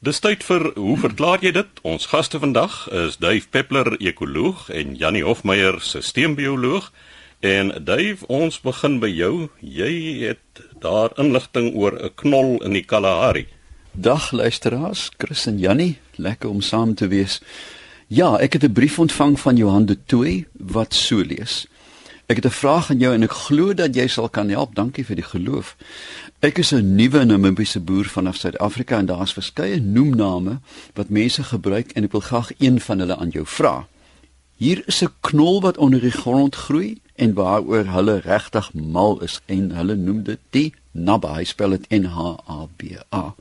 Dis 0.00 0.16
tyd 0.24 0.40
vir 0.48 0.62
hoe 0.80 0.94
verklaar 0.96 1.42
jy 1.44 1.50
dit? 1.52 1.80
Ons 1.84 2.06
gaste 2.08 2.38
vandag 2.40 2.86
is 2.88 3.18
Dave 3.20 3.44
Peppler, 3.52 3.98
ekoloog 4.00 4.70
en 4.72 4.94
Jannie 4.96 5.26
Hofmeyer, 5.26 5.76
sisteembioloog. 5.84 6.86
En 7.44 7.68
Dave, 7.84 8.24
ons 8.32 8.56
begin 8.64 8.96
by 9.02 9.10
jou. 9.12 9.50
Jy 9.60 9.90
het 10.22 10.62
daar 10.80 11.12
inligting 11.20 11.74
oor 11.76 11.92
'n 12.00 12.14
knol 12.16 12.64
in 12.64 12.72
die 12.72 12.82
Kalahari. 12.82 13.44
Dag 13.92 14.32
luisteraars, 14.32 15.10
Chris 15.18 15.46
en 15.46 15.58
Jannie, 15.58 15.98
lekker 16.16 16.48
om 16.48 16.62
saam 16.62 16.94
te 16.94 17.08
wees. 17.08 17.42
Ja, 18.08 18.38
ek 18.40 18.52
het 18.52 18.64
'n 18.64 18.72
brief 18.72 18.98
ontvang 18.98 19.40
van 19.40 19.56
Johan 19.56 19.86
de 19.86 19.98
Tooy 20.06 20.46
wat 20.52 20.94
so 20.94 21.20
lees. 21.20 21.66
Ek 22.30 22.36
het 22.36 22.46
'n 22.46 22.62
vraag 22.62 22.90
aan 22.90 22.98
jou 22.98 23.14
en 23.14 23.22
ek 23.22 23.32
glo 23.32 23.74
dat 23.74 23.94
jy 23.94 24.06
sal 24.06 24.28
kan 24.28 24.48
help. 24.48 24.74
Dankie 24.74 25.04
vir 25.04 25.16
die 25.16 25.24
geloof. 25.24 25.76
Ek 26.38 26.58
is 26.58 26.72
'n 26.72 26.94
nuwe 26.94 27.24
Namibiese 27.24 27.80
boer 27.80 28.04
vanaf 28.04 28.36
Suid-Afrika 28.36 28.98
en 28.98 29.06
daar's 29.06 29.32
verskeie 29.32 29.80
noemname 29.80 30.60
wat 30.94 31.08
mense 31.08 31.42
gebruik 31.42 31.90
en 31.92 32.04
ek 32.04 32.12
wil 32.12 32.20
graag 32.20 32.50
een 32.58 32.80
van 32.80 32.98
hulle 32.98 33.16
aan 33.16 33.28
jou 33.28 33.46
vra. 33.46 33.86
Hier 34.56 34.82
is 34.86 35.02
'n 35.02 35.12
knol 35.20 35.60
wat 35.60 35.76
onder 35.76 36.00
die 36.00 36.10
grond 36.10 36.54
groei 36.54 37.00
en 37.14 37.34
waaroor 37.34 37.84
hulle 37.84 38.18
regtig 38.18 38.72
mal 38.74 39.20
is 39.20 39.40
en 39.46 39.70
hulle 39.70 39.94
noem 39.94 40.22
dit 40.22 40.38
die 40.50 40.74
naba. 40.90 41.34
Hy 41.34 41.44
spel 41.44 41.70
dit 41.70 41.88
N 41.88 42.04
H 42.04 42.18
A 42.48 42.66
B 42.76 42.82
A. 43.14 43.34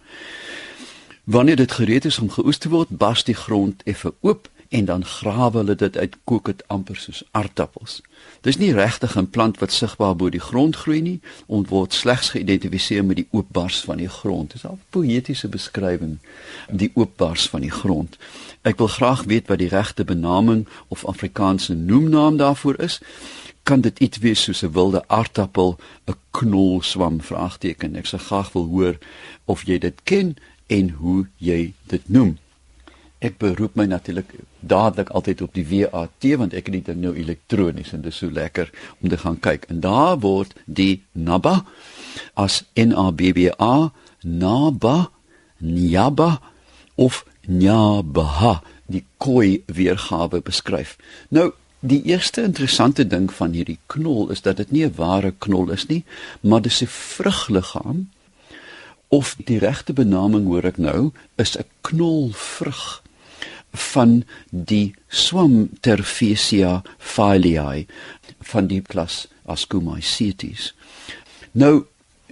Wanneer 1.23 1.55
dit 1.55 1.71
gereed 1.71 2.05
is 2.05 2.19
om 2.19 2.29
geoes 2.29 2.57
te 2.57 2.69
word, 2.69 2.87
bars 2.89 3.23
die 3.23 3.35
grond 3.35 3.81
effe 3.83 4.13
oop 4.21 4.49
en 4.69 4.85
dan 4.85 5.05
grawe 5.05 5.57
hulle 5.57 5.75
dit 5.75 5.97
uit 5.97 6.15
kook 6.23 6.45
dit 6.45 6.63
amper 6.67 6.95
soos 6.95 7.23
aardappels. 7.31 8.01
Dis 8.41 8.57
nie 8.57 8.73
regtig 8.73 9.17
'n 9.17 9.29
plant 9.29 9.57
wat 9.57 9.71
sigbaar 9.71 10.15
bo 10.15 10.29
die 10.29 10.39
grond 10.39 10.75
groei 10.75 11.01
nie, 11.01 11.21
ont 11.45 11.69
word 11.69 11.93
slegs 11.93 12.29
geïdentifiseer 12.29 13.05
met 13.05 13.15
die 13.15 13.27
oopbars 13.31 13.79
van 13.81 13.97
die 13.97 14.09
grond. 14.09 14.51
Dis 14.51 14.63
'n 14.63 14.81
poëtiese 14.89 15.47
beskrywing 15.47 16.17
die 16.71 16.91
oopbars 16.93 17.49
van 17.49 17.61
die 17.61 17.71
grond. 17.71 18.17
Ek 18.61 18.77
wil 18.77 18.87
graag 18.87 19.23
weet 19.23 19.47
wat 19.47 19.57
die 19.57 19.69
regte 19.69 20.03
benaming 20.03 20.67
of 20.87 21.05
Afrikaanse 21.05 21.73
noemnaam 21.73 22.37
daarvoor 22.37 22.79
is. 22.79 23.01
Kan 23.63 23.81
dit 23.81 23.99
iets 23.99 24.17
wees 24.17 24.43
soos 24.43 24.61
'n 24.63 24.71
wilde 24.71 25.07
aardappel, 25.07 25.79
'n 26.05 26.15
knolswam 26.31 27.21
vraagteken. 27.21 27.95
Ek 27.95 28.05
sou 28.05 28.21
graag 28.21 28.51
wil 28.51 28.65
hoor 28.65 28.97
of 29.45 29.63
jy 29.63 29.77
dit 29.77 30.03
ken 30.03 30.35
en 30.67 30.89
hoe 30.89 31.27
jy 31.37 31.73
dit 31.87 32.09
noem 32.09 32.37
ek 33.19 33.37
beroep 33.39 33.75
my 33.75 33.85
natuurlik 33.89 34.31
dadelik 34.69 35.09
altyd 35.09 35.41
op 35.45 35.53
die 35.57 35.65
WAT 35.69 36.27
want 36.41 36.53
ek 36.53 36.69
het 36.69 36.85
dit 36.91 36.99
nou 37.01 37.13
elektronies 37.15 37.93
en 37.93 38.03
dit 38.05 38.13
is 38.13 38.19
so 38.21 38.31
lekker 38.31 38.69
om 39.01 39.09
te 39.09 39.17
gaan 39.17 39.39
kyk. 39.39 39.65
En 39.69 39.79
daar 39.83 40.19
word 40.23 40.53
die 40.65 41.01
NABA 41.13 41.63
as 42.33 42.63
N 42.77 42.93
A 42.93 43.09
B 43.11 43.33
B 43.35 43.49
A 43.59 43.91
NABA 44.23 45.09
NYABA 45.59 46.29
of 46.95 47.25
NYABA 47.47 48.61
die 48.89 49.05
koi 49.17 49.63
weergawe 49.67 50.41
beskryf. 50.41 50.97
Nou 51.29 51.51
Die 51.79 52.01
eerste 52.11 52.43
interessante 52.43 53.05
ding 53.07 53.29
van 53.31 53.53
hierdie 53.55 53.77
knol 53.87 54.33
is 54.35 54.41
dat 54.43 54.57
dit 54.59 54.71
nie 54.71 54.83
'n 54.85 54.95
ware 54.95 55.31
knol 55.31 55.71
is 55.71 55.85
nie, 55.87 56.03
maar 56.41 56.61
dis 56.61 56.81
'n 56.83 56.91
vrugliggaam 56.91 58.09
of 59.07 59.35
die 59.45 59.57
regte 59.57 59.93
benaming 59.93 60.45
hoor 60.45 60.65
ek 60.65 60.77
nou 60.77 61.11
is 61.35 61.57
'n 61.57 61.63
knolvrug 61.81 63.01
van 63.73 64.23
die 64.49 64.95
swam 65.07 65.69
Terfesia 65.81 66.81
filiae 66.97 67.85
van 68.51 68.67
die 68.67 68.81
klas 68.81 69.27
Ascomycetes. 69.49 70.73
Nou 71.51 71.85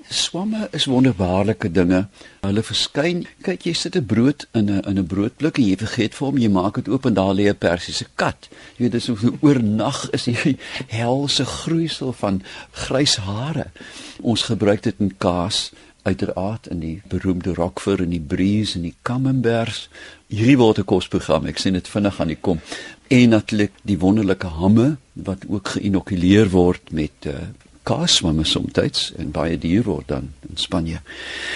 swamme 0.09 0.67
is 0.71 0.85
wonderbaarlike 0.87 1.71
dinge. 1.71 2.05
Hulle 2.41 2.63
verskyn, 2.63 3.25
kyk 3.43 3.65
jy 3.67 3.73
sit 3.73 3.95
'n 3.95 4.05
brood 4.05 4.47
in 4.53 4.69
'n 4.69 4.81
in 4.87 4.99
'n 4.99 5.07
broodblik 5.07 5.57
en 5.57 5.67
jy 5.67 5.75
vergeet 5.75 6.15
vir 6.15 6.27
hom 6.27 6.37
jy 6.37 6.49
maak 6.49 6.75
dit 6.75 6.87
oop 6.87 7.05
en 7.05 7.13
daar 7.13 7.33
lê 7.33 7.49
'n 7.49 7.55
persiese 7.57 8.05
kat. 8.15 8.47
Jy 8.77 8.83
weet 8.83 8.91
dis 8.91 9.03
so 9.03 9.17
oornag 9.41 10.09
is 10.13 10.23
die 10.23 10.57
helse 10.87 11.45
groeisel 11.45 12.13
van 12.13 12.41
grys 12.71 13.15
hare. 13.15 13.71
Ons 14.21 14.43
gebruik 14.43 14.83
dit 14.83 14.95
in 14.99 15.17
kaas 15.17 15.71
uiteraard 16.03 16.67
in 16.67 16.79
die 16.79 17.01
beroemde 17.07 17.53
Rockford 17.53 17.99
en 17.99 18.09
die 18.09 18.23
Breeze 18.23 18.77
en 18.77 18.81
die 18.87 18.95
Camemberts. 19.01 19.89
Hierdie 20.27 20.57
word 20.59 20.79
'n 20.79 20.83
kosprogram. 20.83 21.45
Ek 21.47 21.57
sien 21.57 21.73
dit 21.73 21.87
vinnig 21.87 22.19
aan 22.19 22.27
die 22.27 22.41
kom. 22.41 22.59
En 23.07 23.29
natuurlik 23.29 23.71
die 23.83 23.99
wonderlike 23.99 24.47
hamme 24.47 24.97
wat 25.13 25.45
ook 25.47 25.67
geïnokuleer 25.67 26.49
word 26.49 26.91
met 26.91 27.11
uh, 27.27 27.33
kaaswamme 27.83 28.43
soms 28.43 29.13
en 29.17 29.31
baie 29.31 29.57
duur 29.57 29.83
word 29.83 30.07
dan 30.07 30.33
in 30.49 30.57
Spanje. 30.59 30.99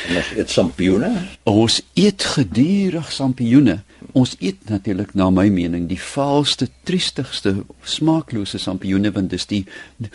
En 0.08 0.16
ons 0.16 0.32
eet 0.38 0.50
sampioene. 0.50 1.12
Ons 1.44 1.82
eet 1.94 2.24
gedurig 2.24 3.12
sampioene. 3.12 3.82
Ons 4.18 4.34
eet 4.40 4.70
natuurlik 4.70 5.14
na 5.14 5.30
my 5.30 5.48
mening 5.54 5.86
die 5.90 6.00
vaalste, 6.02 6.68
triestigste, 6.88 7.54
smaaklose 7.84 8.60
sampioene 8.60 9.12
want 9.14 9.32
dis 9.32 9.46
die 9.50 9.62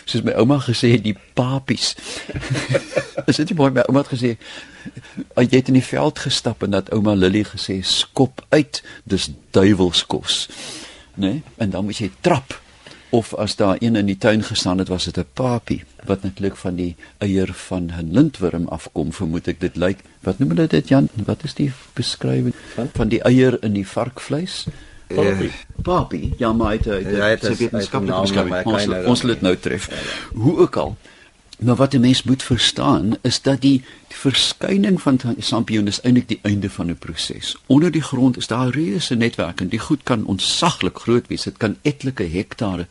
soos 0.05 0.25
my 0.27 0.35
ouma 0.41 0.59
gesê 0.65 0.93
het, 0.97 1.05
die 1.07 1.17
papies. 1.39 1.95
Is 3.31 3.39
dit 3.41 3.53
nie 3.53 3.59
mooi 3.59 3.71
my 3.77 3.87
ouma 3.87 4.03
het 4.05 4.13
gesê 4.17 4.35
jy 5.37 5.49
het 5.53 5.71
in 5.71 5.79
die 5.79 5.87
veld 5.87 6.21
gestap 6.27 6.67
en 6.67 6.75
dat 6.77 6.93
ouma 6.95 7.15
Lily 7.15 7.45
gesê 7.47 7.81
skop 7.87 8.45
uit, 8.55 8.83
dis 9.05 9.31
duiwelskos. 9.57 10.47
Né? 11.17 11.27
Nee? 11.27 11.43
En 11.63 11.73
dan 11.73 11.87
moet 11.87 12.03
jy 12.03 12.11
trap 12.21 12.59
of 13.17 13.35
as 13.35 13.57
daar 13.57 13.77
een 13.81 13.97
in 13.97 14.07
die 14.07 14.19
tuin 14.19 14.43
gestaan 14.45 14.79
het 14.79 14.89
was 14.89 15.05
dit 15.05 15.19
'n 15.19 15.27
papie 15.33 15.85
wat 16.05 16.23
netlik 16.23 16.57
van 16.57 16.75
die 16.75 16.97
eier 17.19 17.53
van 17.55 17.91
'n 17.99 18.13
lintworm 18.13 18.69
afkom 18.69 19.13
vermoed 19.13 19.49
ek. 19.49 19.61
Dit 19.61 19.77
lyk 19.77 19.99
wat 20.21 20.39
noem 20.39 20.49
hulle 20.49 20.67
dit 20.67 20.89
Jan? 20.89 21.09
Wat 21.25 21.45
is 21.45 21.55
die 21.55 21.73
beskrywing? 21.93 22.55
Van, 22.75 22.89
van 22.93 23.09
die 23.09 23.23
eier 23.23 23.57
in 23.63 23.73
die 23.73 23.87
varkvleis 23.87 24.67
papie 25.07 25.53
papie 25.83 26.35
ja 26.39 26.53
maar 26.53 26.79
dit 26.79 27.43
is 27.43 27.59
wetenskaplike 27.59 28.21
beskrywing. 28.21 28.65
ons, 28.65 28.87
ons 29.07 29.19
sal 29.19 29.29
dit 29.29 29.41
nou 29.41 29.57
tref. 29.57 29.89
Ja, 29.91 29.97
ja. 29.97 30.41
hoe 30.41 30.59
ook 30.59 30.77
al 30.77 30.97
Maar 31.57 31.77
wat 31.77 31.93
'n 31.93 32.01
mens 32.01 32.23
moet 32.23 32.43
verstaan 32.43 33.17
is 33.21 33.43
dat 33.43 33.61
die, 33.61 33.85
die 34.09 34.17
verskyning 34.17 35.03
van 35.03 35.21
sampioene 35.39 35.89
is 35.89 36.01
eintlik 36.01 36.29
die 36.29 36.39
einde 36.43 36.71
van 36.71 36.91
'n 36.91 36.99
proses. 36.99 37.57
Onder 37.67 37.91
die 37.91 38.03
grond 38.03 38.37
is 38.37 38.47
daar 38.47 38.69
reuse 38.69 39.15
netwerke 39.15 39.63
en 39.63 39.69
die 39.69 39.79
goed 39.79 40.03
kan 40.03 40.25
ontsaglik 40.25 40.99
groot 40.99 41.27
wees. 41.27 41.43
Dit 41.43 41.57
kan 41.57 41.77
etlike 41.83 42.25
hektare 42.25 42.87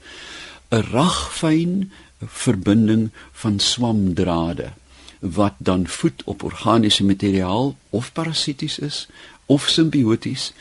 'n 0.70 0.82
ragfyn 0.92 1.92
verbinding 2.26 3.12
van 3.32 3.60
swamdrade 3.60 4.72
wat 5.20 5.54
dan 5.58 5.88
voed 5.88 6.24
op 6.24 6.44
organiese 6.44 7.04
materiaal 7.04 7.76
of 7.90 8.12
parasities 8.12 8.80
is 8.80 9.08
of 9.46 9.68
simbioties 9.68 10.54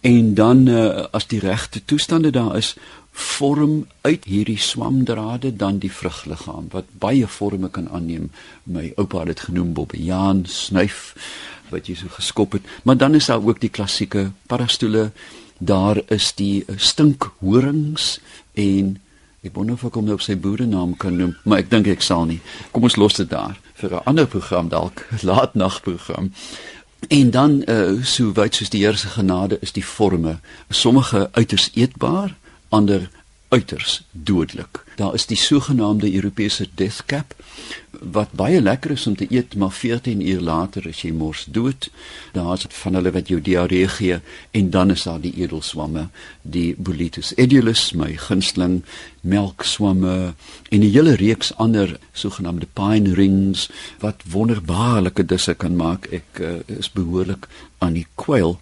en 0.00 0.34
dan 0.34 0.66
uh, 0.66 1.04
as 1.10 1.26
die 1.26 1.40
regte 1.40 1.84
toestande 1.84 2.30
daar 2.30 2.56
is 2.56 2.76
vorm 3.16 3.86
uit 4.00 4.24
hierdie 4.28 4.58
swamdrade 4.60 5.54
dan 5.56 5.78
die 5.80 5.92
vrugliggaam 5.92 6.68
wat 6.72 6.90
baie 7.00 7.28
forme 7.28 7.70
kan 7.72 7.88
aanneem. 7.88 8.28
My 8.68 8.92
oupa 8.96 9.24
het 9.24 9.32
dit 9.32 9.40
genoem 9.48 9.72
bobbejaan, 9.72 10.44
snuif 10.44 11.14
wat 11.72 11.88
jy 11.88 11.96
so 11.96 12.12
geskop 12.12 12.58
het. 12.58 12.68
Maar 12.84 12.96
dan 13.00 13.14
is 13.14 13.26
daar 13.32 13.42
ook 13.42 13.60
die 13.60 13.72
klassieke 13.72 14.30
parastoele. 14.46 15.10
Daar 15.58 16.02
is 16.12 16.34
die 16.36 16.64
stinkhorings 16.76 18.18
en 18.52 18.96
ek 19.46 19.54
wonder 19.56 19.78
of 19.78 19.84
ek 19.88 19.96
hom 19.96 20.08
nou 20.08 20.18
op 20.18 20.24
sy 20.24 20.36
boerenaam 20.36 20.96
kan 21.00 21.16
noem, 21.16 21.36
maar 21.44 21.62
ek 21.62 21.70
dink 21.70 21.88
ek 21.88 22.04
sal 22.04 22.26
nie. 22.28 22.40
Kom 22.74 22.84
ons 22.84 22.98
los 23.00 23.16
dit 23.16 23.30
daar 23.30 23.56
vir 23.80 23.92
'n 23.94 24.04
ander 24.04 24.26
program 24.26 24.68
dalk, 24.68 25.06
laatnagprogram. 25.30 26.32
En 27.08 27.30
dan 27.30 27.62
uh, 27.66 28.02
so 28.02 28.32
wyd 28.32 28.54
soos 28.54 28.70
die 28.70 28.84
Here 28.84 28.96
se 28.96 29.08
genade 29.08 29.58
is 29.60 29.72
die 29.72 29.84
forme. 29.84 30.38
Sommige 30.68 31.28
uiters 31.32 31.70
eetbaar, 31.74 32.34
ander 32.68 33.10
uiters 33.48 34.02
dodelik. 34.10 34.84
Daar 34.96 35.14
is 35.14 35.26
die 35.26 35.36
sogenaamde 35.36 36.14
Europese 36.14 36.68
death 36.74 37.02
cap 37.06 37.34
wat 38.00 38.32
baie 38.32 38.60
lekker 38.60 38.90
is 38.90 39.06
om 39.06 39.16
te 39.16 39.26
eet, 39.30 39.54
maar 39.56 39.72
14 39.72 40.20
uur 40.20 40.40
later 40.40 40.86
is 40.86 41.02
jy 41.02 41.12
mors 41.12 41.44
dood. 41.50 41.90
Daar's 42.32 42.66
van 42.68 42.94
hulle 42.94 43.12
wat 43.14 43.28
jou 43.28 43.40
diarree 43.40 43.88
gee 43.88 44.20
en 44.50 44.70
dan 44.70 44.90
is 44.90 45.02
daar 45.02 45.20
die 45.20 45.34
edelswamme, 45.36 46.08
die 46.42 46.74
Boletus 46.78 47.32
edulis, 47.36 47.92
my 47.92 48.12
gunsteling 48.16 48.82
melkswamme 49.26 50.34
en 50.70 50.80
'n 50.80 50.90
hele 50.90 51.14
reeks 51.14 51.54
ander 51.56 51.98
sogenaamde 52.12 52.66
pine 52.72 53.14
rings 53.14 53.68
wat 54.00 54.22
wonderbaarlike 54.30 55.24
disse 55.24 55.54
kan 55.54 55.76
maak. 55.76 56.06
Ek 56.06 56.40
uh, 56.40 56.60
is 56.66 56.90
behoorlik 56.90 57.48
aan 57.78 57.92
die 57.92 58.06
kwyl. 58.14 58.58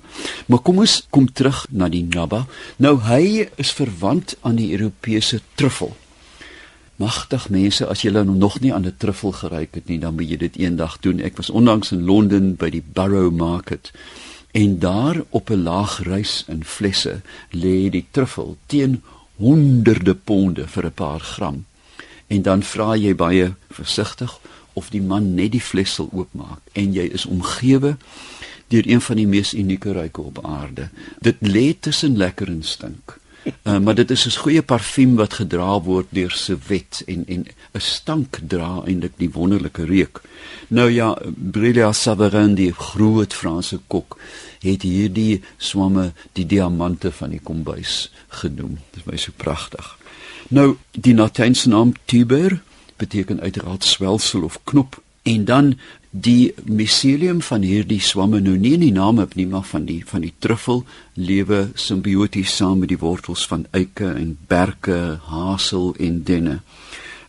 Maar 0.47 0.59
kom 0.59 0.79
ons 0.79 1.07
kom 1.11 1.33
terug 1.33 1.67
na 1.71 1.89
die 1.89 2.05
naba. 2.05 2.47
Nou 2.77 2.99
hy 3.01 3.49
is 3.57 3.73
verwant 3.73 4.37
aan 4.41 4.57
die 4.57 4.73
Europese 4.73 5.41
truffel. 5.55 5.97
Magtig 6.97 7.49
mense, 7.51 7.87
as 7.87 8.03
julle 8.03 8.25
nog 8.25 8.61
nie 8.61 8.75
aan 8.75 8.87
'n 8.87 8.95
truffel 8.97 9.33
geruik 9.33 9.75
het 9.75 9.87
nie, 9.87 9.99
dan 9.99 10.15
moet 10.15 10.29
jy 10.29 10.37
dit 10.37 10.57
eendag 10.57 11.01
doen. 11.01 11.21
Ek 11.21 11.37
was 11.37 11.51
onlangs 11.51 11.93
in 11.93 12.05
Londen 12.05 12.57
by 12.57 12.71
die 12.71 12.83
Borough 12.93 13.35
Market 13.35 13.91
en 14.53 14.79
daar 14.79 15.23
op 15.31 15.51
'n 15.51 15.63
laag 15.63 16.03
rys 16.03 16.45
in 16.49 16.65
flesse 16.65 17.21
lê 17.51 17.91
die 17.91 18.07
truffel 18.11 18.57
teen 18.67 19.03
honderde 19.37 20.15
ponde 20.15 20.69
vir 20.69 20.85
'n 20.85 20.93
paar 20.93 21.21
gram. 21.21 21.65
En 22.27 22.43
dan 22.43 22.63
vra 22.63 22.97
jy 22.97 23.15
baie 23.15 23.55
versigtig 23.71 24.39
of 24.73 24.91
die 24.91 25.03
man 25.03 25.35
net 25.35 25.53
die 25.53 25.61
fles 25.61 25.95
sal 25.95 26.09
oopmaak 26.13 26.61
en 26.73 26.93
jy 26.93 27.03
is 27.03 27.27
omgewe 27.27 27.97
deur 28.69 28.89
een 28.89 29.01
van 29.01 29.17
die 29.17 29.27
mees 29.27 29.55
unieke 29.55 29.93
ruike 29.93 30.21
op 30.21 30.47
aarde. 30.47 30.89
Dit 31.21 31.37
lê 31.41 31.75
tussen 31.81 32.17
lekker 32.17 32.49
en 32.49 32.63
stink. 32.63 33.19
Uh, 33.45 33.79
maar 33.85 33.95
dit 33.95 34.11
is 34.11 34.27
'n 34.27 34.41
goeie 34.41 34.63
parfuum 34.63 35.15
wat 35.17 35.35
gedra 35.41 35.81
word 35.81 36.07
deur 36.11 36.31
se 36.31 36.57
wet 36.67 37.03
en 37.07 37.25
en 37.27 37.47
'n 37.73 37.81
stank 37.81 38.39
dra 38.49 38.83
eintlik 38.87 39.13
die 39.17 39.31
wonderlike 39.31 39.85
reuk. 39.85 40.21
Nou 40.69 40.91
ja, 40.91 41.19
Brilia 41.37 41.93
Savarin 41.93 42.55
die 42.55 42.73
groot 42.73 43.35
Franse 43.35 43.81
kok 43.87 44.19
het 44.61 44.83
hierdie 44.83 45.43
swamme 45.57 46.13
die 46.33 46.47
diamante 46.47 47.13
van 47.13 47.31
die 47.31 47.41
kombuis 47.41 48.11
genoem. 48.29 48.79
Dit 48.91 49.05
is 49.05 49.11
my 49.11 49.17
so 49.17 49.33
pragtig. 49.37 49.99
Nou 50.49 50.77
die 50.91 51.15
Latynse 51.15 51.69
naam 51.69 51.93
tuber 52.05 52.63
beteken 52.97 53.41
uiteraard 53.41 53.85
swelsel 53.85 54.43
of 54.43 54.59
knop 54.65 55.03
en 55.25 55.45
dan 55.45 55.75
die 56.11 56.55
miselium 56.63 57.41
van 57.43 57.65
hierdie 57.67 58.01
swamme 58.01 58.39
nou 58.45 58.55
nie 58.61 58.77
in 58.77 58.85
die 58.85 58.95
naam 58.95 59.19
heb 59.19 59.33
nie 59.35 59.49
maar 59.51 59.65
van 59.67 59.89
die 59.89 60.03
van 60.07 60.23
die 60.23 60.35
truffel 60.39 60.85
lewe 61.19 61.65
simbioties 61.75 62.55
saam 62.61 62.85
met 62.85 62.93
die 62.93 63.01
wortels 63.01 63.47
van 63.51 63.65
eike 63.75 64.13
en 64.13 64.37
berke, 64.47 65.19
hasel 65.27 65.95
en 65.99 66.23
denne. 66.29 66.61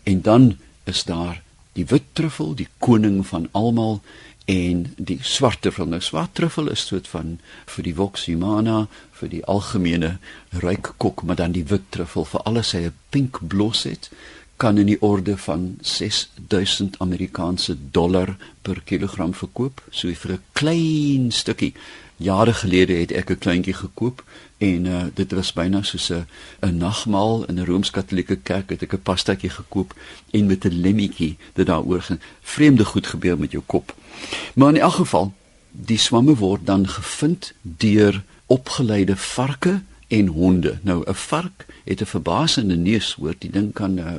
En 0.04 0.22
dan 0.22 0.52
is 0.86 1.04
daar 1.10 1.42
die 1.74 1.88
wit 1.90 2.06
truffel, 2.14 2.54
die 2.54 2.70
koning 2.78 3.24
van 3.28 3.50
almal 3.58 4.02
en 4.46 4.86
die 4.98 5.18
swart 5.26 5.64
truffel. 5.66 5.90
Nou 5.90 6.02
swart 6.02 6.36
truffel 6.38 6.70
is 6.70 6.86
soort 6.86 7.10
van 7.10 7.40
vir 7.66 7.90
die 7.90 7.96
vox 7.98 8.28
humana, 8.30 8.86
vir 9.18 9.34
die 9.34 9.44
algemene 9.50 10.18
ryk 10.62 10.94
kok, 11.02 11.26
maar 11.26 11.42
dan 11.42 11.58
die 11.58 11.66
wit 11.66 11.90
truffel 11.96 12.30
vir 12.30 12.46
alles 12.46 12.76
hy 12.78 12.86
'n 12.86 12.94
pink 13.10 13.42
blos 13.42 13.84
het 13.90 14.12
kan 14.58 14.78
in 14.78 14.86
die 14.86 15.02
orde 15.02 15.38
van 15.38 15.78
6000 15.82 17.00
Amerikaanse 17.00 17.78
dollar 17.92 18.36
per 18.62 18.82
kilogram 18.84 19.34
verkoop, 19.34 19.84
so 19.90 20.14
vir 20.14 20.32
'n 20.32 20.44
klein 20.54 21.32
stukkie. 21.32 21.74
Jare 22.18 22.54
gelede 22.54 22.94
het 22.94 23.12
ek 23.12 23.30
'n 23.30 23.38
kleintjie 23.38 23.74
gekoop 23.74 24.24
en 24.58 24.86
uh, 24.86 25.04
dit 25.14 25.32
was 25.32 25.54
byna 25.54 25.82
soos 25.84 26.12
'n 26.12 26.26
'n 26.62 26.78
nagmaal 26.78 27.46
in 27.46 27.60
'n 27.60 27.66
Rooms-Katolieke 27.66 28.36
kerk 28.36 28.70
het 28.70 28.82
ek 28.82 28.94
'n 28.94 29.02
pastatjie 29.02 29.50
gekoop 29.50 29.94
en 30.32 30.46
met 30.46 30.66
'n 30.66 30.82
lemmetjie 30.82 31.38
dit 31.54 31.66
daaroor 31.66 32.02
gaan. 32.02 32.22
Vreemde 32.42 32.86
goed 32.86 33.08
gebeur 33.08 33.40
met 33.40 33.52
jou 33.52 33.64
kop. 33.66 33.96
Maar 34.56 34.70
in 34.70 34.82
elk 34.82 34.94
geval, 34.94 35.34
die 35.72 35.98
swamme 35.98 36.36
word 36.36 36.66
dan 36.66 36.88
gevind 36.88 37.54
deur 37.62 38.24
opgeleide 38.46 39.16
varke 39.16 39.82
en 40.08 40.28
honde. 40.28 40.78
Nou 40.82 41.04
'n 41.06 41.14
vark 41.14 41.66
het 41.84 42.02
'n 42.02 42.06
verbasende 42.06 42.76
neus, 42.76 43.14
hoor, 43.14 43.36
die 43.38 43.50
ding 43.52 43.74
kan 43.74 43.98
uh, 43.98 44.14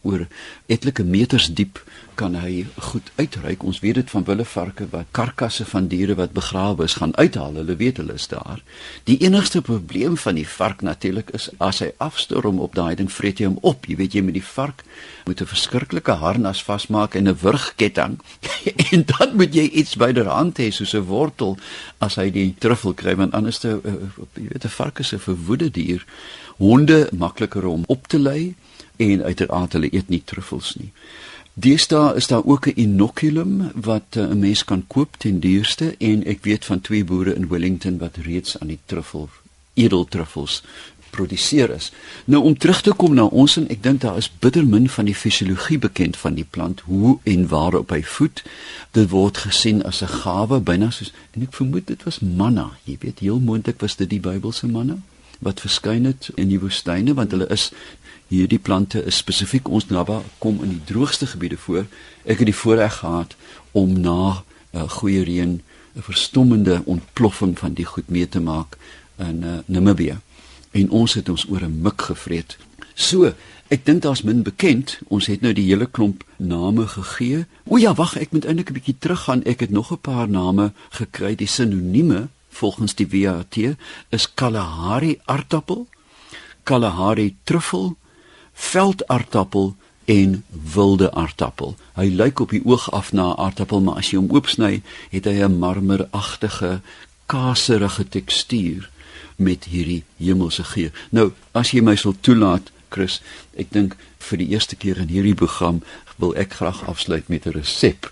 oor 0.00 0.26
etlike 0.66 1.04
meters 1.04 1.54
diep 1.54 1.84
kan 2.14 2.34
hy 2.34 2.66
goed 2.92 3.10
uitreik. 3.16 3.62
Ons 3.62 3.80
weet 3.80 3.94
dit 3.94 4.10
van 4.10 4.24
willevarke 4.24 4.86
wat 4.90 5.10
karkasse 5.10 5.64
van 5.64 5.86
diere 5.88 6.14
wat 6.14 6.32
begrawe 6.32 6.84
is 6.84 6.96
gaan 7.00 7.16
uithaal. 7.16 7.54
Hulle 7.60 7.76
weet 7.76 7.96
hulle 7.96 8.16
is 8.18 8.28
daar. 8.28 8.62
Die 9.04 9.18
enigste 9.24 9.62
probleem 9.62 10.16
van 10.16 10.34
die 10.34 10.48
vark 10.48 10.82
natuurlik 10.82 11.30
is 11.36 11.48
as 11.58 11.82
hy 11.84 11.90
afstorm 11.96 12.60
op 12.60 12.74
daai 12.74 12.94
ding 12.94 13.12
vreet 13.12 13.38
hy 13.38 13.50
hom 13.50 13.58
op. 13.60 13.86
Jy 13.86 13.96
weet 13.96 14.16
jy 14.18 14.22
met 14.22 14.38
die 14.38 14.44
vark 14.44 14.84
moet 15.24 15.40
'n 15.40 15.46
verskriklike 15.46 16.12
harnas 16.12 16.62
vasmaak 16.62 17.14
en 17.14 17.28
'n 17.28 17.38
wurgketting 17.42 18.18
en 18.92 19.04
dan 19.06 19.36
moet 19.36 19.54
jy 19.54 19.68
iets 19.70 19.96
byderhand 19.96 20.58
hê 20.58 20.70
soos 20.70 20.94
'n 20.94 21.06
wortel 21.06 21.56
as 21.98 22.16
hy 22.16 22.30
die 22.30 22.54
truffel 22.58 22.94
kry 22.94 23.14
want 23.16 23.34
anders 23.34 23.58
te 23.58 23.80
uh, 23.84 23.92
jy 24.34 24.48
weet 24.48 24.64
'n 24.64 24.76
vark 24.78 24.98
is 24.98 25.12
'n 25.12 25.18
verwoede 25.18 25.70
dier. 25.70 26.04
Honde 26.58 27.08
makliker 27.12 27.66
om 27.66 27.84
op 27.86 28.06
te 28.06 28.18
lei 28.18 28.54
en 28.96 29.22
uiteraard 29.22 29.72
hulle 29.72 29.94
eet 29.94 30.08
nie 30.08 30.22
truffels 30.24 30.74
nie. 30.74 30.92
Deesdae 31.54 32.14
is 32.16 32.26
daar 32.26 32.44
ook 32.44 32.66
'n 32.66 32.80
inoculum 32.80 33.70
wat 33.74 34.04
eh, 34.10 34.22
'n 34.22 34.38
mens 34.38 34.64
kan 34.64 34.86
koop 34.86 35.16
ten 35.18 35.40
duurste 35.40 35.94
en 35.98 36.24
ek 36.24 36.42
weet 36.42 36.64
van 36.64 36.80
twee 36.80 37.04
boere 37.04 37.34
in 37.34 37.48
Wellington 37.48 37.98
wat 37.98 38.16
reeds 38.16 38.58
aan 38.58 38.68
die 38.68 38.78
truffel 38.84 39.28
edeltruffels 39.74 40.62
produseer 41.10 41.70
is. 41.70 41.92
Nou 42.24 42.42
om 42.42 42.58
terug 42.58 42.80
te 42.80 42.92
kom 42.92 43.14
na 43.14 43.24
ons 43.24 43.56
en 43.56 43.68
ek 43.68 43.82
dink 43.82 44.00
daar 44.00 44.16
is 44.16 44.32
bitter 44.38 44.66
min 44.66 44.88
van 44.88 45.04
die 45.04 45.14
fisiologie 45.14 45.78
bekend 45.78 46.16
van 46.16 46.34
die 46.34 46.46
plant, 46.50 46.80
hoe 46.80 47.18
en 47.22 47.48
waar 47.48 47.74
op 47.74 47.90
hy 47.90 48.02
voed. 48.02 48.42
Dit 48.90 49.08
word 49.08 49.36
gesien 49.36 49.82
as 49.82 50.02
'n 50.02 50.08
gawe 50.08 50.60
byna 50.60 50.90
soos 50.90 51.12
en 51.30 51.42
ek 51.42 51.52
vermoed 51.52 51.86
dit 51.86 52.02
was 52.02 52.18
manna. 52.18 52.70
Jy 52.84 52.96
weet 53.00 53.18
heel 53.18 53.40
moontlik 53.40 53.80
was 53.80 53.96
dit 53.96 54.10
die 54.10 54.20
Bybelse 54.20 54.66
manna 54.66 54.98
wat 55.42 55.60
verskyn 55.60 56.04
het 56.04 56.30
in 56.34 56.48
die 56.48 56.60
woestyne 56.62 57.14
want 57.18 57.34
hulle 57.34 57.48
is 57.50 57.70
hierdie 58.32 58.60
plante 58.62 59.02
is 59.04 59.18
spesifiek 59.20 59.68
ons 59.68 59.90
naba 59.90 60.22
kom 60.38 60.62
in 60.64 60.76
die 60.76 60.84
droogste 60.88 61.26
gebiede 61.28 61.58
voor. 61.60 61.84
Ek 62.24 62.40
het 62.40 62.48
die 62.48 62.56
voorreg 62.56 63.02
gehad 63.02 63.36
om 63.72 64.00
na 64.00 64.42
'n 64.72 64.78
uh, 64.78 64.88
goeie 64.88 65.22
reën 65.24 65.60
'n 65.94 66.02
verstommende 66.02 66.82
ontploffing 66.84 67.58
van 67.58 67.72
die 67.72 67.84
goed 67.84 68.08
mee 68.08 68.28
te 68.28 68.40
maak 68.40 68.78
in 69.18 69.42
uh, 69.42 69.58
Namibië. 69.66 70.16
En 70.70 70.90
ons 70.90 71.14
het 71.14 71.28
ons 71.28 71.46
oor 71.48 71.62
'n 71.62 71.80
mik 71.82 72.02
gevreet. 72.02 72.56
So, 72.94 73.32
ek 73.68 73.84
dink 73.84 74.02
daar's 74.02 74.22
min 74.22 74.42
bekend. 74.42 74.98
Ons 75.08 75.26
het 75.26 75.40
nou 75.40 75.52
die 75.52 75.66
hele 75.66 75.86
klomp 75.86 76.24
name 76.36 76.86
gegee. 76.86 77.46
O 77.64 77.76
ja, 77.76 77.94
wag, 77.94 78.16
ek 78.16 78.32
moet 78.32 78.44
eintlik 78.44 78.70
'n 78.70 78.72
bietjie 78.72 78.98
teruggaan. 78.98 79.44
Ek 79.44 79.60
het 79.60 79.70
nog 79.70 79.92
'n 79.92 80.00
paar 80.00 80.28
name 80.28 80.72
gekry, 80.90 81.34
die 81.34 81.46
sinonieme 81.46 82.28
volgens 82.52 82.94
die 82.94 83.08
WAT 83.08 83.56
is 84.08 84.28
Kalahari 84.34 85.18
aardappel, 85.24 85.86
Kalahari 86.62 87.36
truffel, 87.44 87.96
veldaardappel 88.52 89.74
en 90.04 90.44
wilde 90.74 91.12
aardappel. 91.14 91.76
Hy 91.96 92.08
lyk 92.12 92.42
op 92.44 92.52
die 92.54 92.62
oog 92.64 92.90
af 92.92 93.12
na 93.12 93.32
'n 93.32 93.38
aardappel, 93.38 93.80
maar 93.80 93.96
as 93.96 94.10
jy 94.10 94.18
hom 94.18 94.30
oopsny, 94.30 94.82
het 95.10 95.24
hy 95.24 95.42
'n 95.42 95.58
marmeragtige, 95.58 96.80
kaserige 97.26 98.08
tekstuur 98.08 98.90
met 99.36 99.64
hierdie 99.64 100.04
hemelse 100.16 100.64
geur. 100.64 100.92
Nou, 101.10 101.32
as 101.52 101.70
jy 101.70 101.80
my 101.80 101.96
sal 101.96 102.14
toelaat, 102.20 102.70
Chris, 102.88 103.20
ek 103.56 103.70
dink 103.70 103.96
vir 104.18 104.38
die 104.38 104.48
eerste 104.48 104.76
keer 104.76 104.98
in 104.98 105.08
hierdie 105.08 105.34
program 105.34 105.82
wil 106.16 106.34
ek 106.38 106.52
graag 106.60 106.84
afsluit 106.88 107.28
met 107.28 107.46
'n 107.46 107.56
resep. 107.58 108.10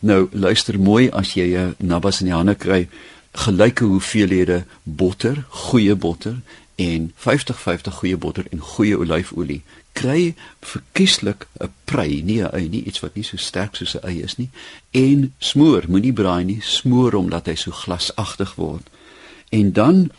Nou, 0.00 0.28
luister 0.32 0.80
mooi 0.80 1.10
as 1.10 1.34
jy 1.34 1.56
'n 1.56 1.74
nabas 1.78 2.20
in 2.20 2.26
die 2.26 2.34
hande 2.34 2.54
kry, 2.54 2.88
gelyke 3.32 3.84
hoeveelhede 3.84 4.64
botter, 4.82 5.44
goeie 5.48 5.94
botter 5.94 6.40
en 6.74 7.12
50-50 7.16 7.92
goeie 8.00 8.16
botter 8.16 8.46
en 8.50 8.60
goeie 8.60 8.98
olyfolie 8.98 9.62
kry 9.92 10.34
verkieslik 10.60 11.46
'n 11.60 11.72
prei, 11.84 12.22
nie 12.22 12.40
'n 12.42 12.54
ei 12.54 12.68
nie, 12.68 12.84
iets 12.84 13.00
wat 13.00 13.14
nie 13.14 13.24
so 13.24 13.36
sterk 13.36 13.76
soos 13.76 13.94
'n 13.96 14.06
ei 14.08 14.22
is 14.22 14.36
nie, 14.36 14.50
en 14.90 15.34
smoor, 15.38 15.82
moenie 15.88 16.12
braai 16.12 16.44
nie, 16.44 16.60
smoor 16.60 17.12
hom 17.12 17.28
dat 17.30 17.46
hy 17.46 17.54
so 17.54 17.70
glasagtig 17.70 18.54
word. 18.54 18.86
En 19.50 19.72
dan 19.72 20.10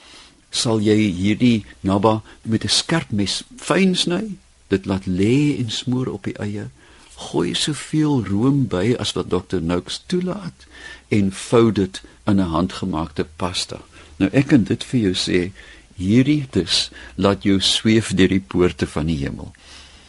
sal 0.49 0.79
jy 0.79 1.11
hierdie 1.11 1.65
naba 1.81 2.21
met 2.41 2.63
'n 2.63 2.69
skerp 2.69 3.11
mes 3.11 3.43
fyn 3.57 3.95
sny, 3.95 4.37
dit 4.67 4.85
laat 4.85 5.05
lê 5.05 5.57
en 5.57 5.69
smoor 5.69 6.07
op 6.07 6.23
die 6.23 6.37
eie. 6.37 6.69
Gooi 7.15 7.53
soveel 7.53 8.23
room 8.25 8.67
by 8.67 8.95
as 8.99 9.13
wat 9.13 9.29
Dr. 9.29 9.61
Noakes 9.61 10.03
toelaat 10.05 10.65
en 11.07 11.31
vou 11.31 11.71
dit 11.71 12.01
in 12.25 12.39
'n 12.39 12.53
handgemaakte 12.55 13.25
pasta. 13.35 13.79
Nou 14.17 14.29
ek 14.33 14.47
kan 14.47 14.63
dit 14.63 14.83
vir 14.83 14.99
jou 14.99 15.13
sê, 15.13 15.51
hierdie 15.97 16.47
dis 16.51 16.89
laat 17.15 17.43
jou 17.43 17.59
sweef 17.61 18.13
deur 18.13 18.27
die 18.27 18.43
poorte 18.47 18.87
van 18.87 19.05
die 19.05 19.17
hemel. 19.17 19.53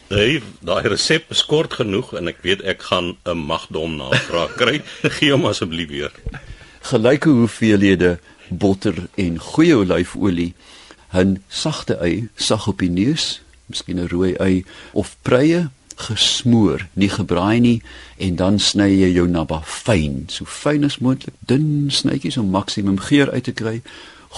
Hey, 0.09 0.43
daai 0.61 0.89
resep 0.89 1.31
is 1.31 1.45
kort 1.45 1.73
genoeg 1.81 2.13
en 2.15 2.29
ek 2.29 2.43
weet 2.43 2.63
ek 2.63 2.83
gaan 2.83 3.17
'n 3.25 3.39
magdom 3.39 3.97
navraag 3.97 4.55
kry. 4.55 4.83
Gee 5.17 5.33
hom 5.33 5.47
asseblief 5.47 5.89
weer. 5.89 6.13
Gelyke 6.81 7.29
hoeveelhede 7.29 8.19
botter 8.49 9.09
en 9.17 9.39
goeie 9.39 9.77
olyfolie, 9.77 10.55
'n 11.13 11.43
sagte 11.49 11.97
ei, 12.01 12.29
sag 12.37 12.69
op 12.69 12.79
die 12.79 12.91
neus, 12.91 13.41
miskien 13.67 13.99
'n 13.99 14.09
rooi 14.09 14.35
ei 14.35 14.65
of 14.93 15.17
preie 15.23 15.71
gesmoor, 15.97 16.87
nie 16.93 17.09
gebraai 17.09 17.61
nie 17.61 17.83
en 18.17 18.37
dan 18.37 18.59
sny 18.59 18.89
jy 18.91 19.11
jou 19.15 19.27
naba 19.29 19.61
fyn, 19.65 20.25
so 20.29 20.45
fyn 20.45 20.85
as 20.85 20.99
moontlik, 20.99 21.35
dun 21.47 21.91
snytjies 21.91 22.39
om 22.41 22.51
maksimum 22.51 22.99
geur 22.99 23.31
uit 23.31 23.45
te 23.45 23.53
kry. 23.53 23.81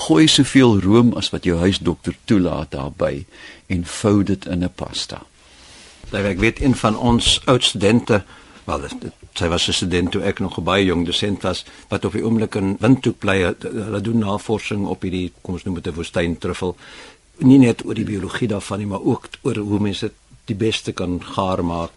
Gooi 0.06 0.26
soveel 0.28 0.80
room 0.80 1.14
as 1.16 1.30
wat 1.32 1.44
jou 1.44 1.56
huisdokter 1.58 2.16
toelaat 2.24 2.70
daarbey 2.70 3.24
en 3.72 3.84
vou 3.84 4.22
dit 4.22 4.46
in 4.46 4.64
'n 4.64 4.72
pasta. 4.74 5.22
Daar 6.10 6.24
ek 6.24 6.38
weet 6.38 6.60
een 6.60 6.74
van 6.74 6.96
ons 6.96 7.40
oud 7.46 7.64
studente, 7.64 8.24
wel 8.64 8.80
dit, 8.80 9.12
sy 9.34 9.48
was 9.48 9.68
'n 9.68 9.72
student 9.72 10.10
toe 10.10 10.22
ek 10.22 10.38
nog 10.38 10.62
baie 10.62 10.84
jong 10.84 11.06
dosent 11.06 11.42
was 11.42 11.64
wat 11.88 12.04
op 12.04 12.12
die 12.12 12.24
oomblik 12.24 12.54
in 12.54 12.76
Windhoek 12.80 13.18
bly. 13.18 13.54
Hulle 13.60 14.00
doen 14.00 14.18
navorsing 14.18 14.86
op 14.86 15.02
hierdie 15.02 15.32
kom 15.42 15.54
ons 15.54 15.64
noem 15.64 15.74
dit 15.74 15.86
'n 15.86 15.94
woestyntruffel. 15.94 16.76
Nie 17.38 17.58
net 17.58 17.84
oor 17.84 17.94
die 17.94 18.04
biologie 18.04 18.48
daarvan 18.48 18.78
nie, 18.78 18.86
maar 18.86 19.02
ook 19.02 19.28
oor 19.42 19.56
hoe 19.56 19.80
mense 19.80 20.12
die 20.46 20.56
beste 20.56 20.92
kan 20.92 21.20
gaar 21.34 21.64
maak. 21.64 21.90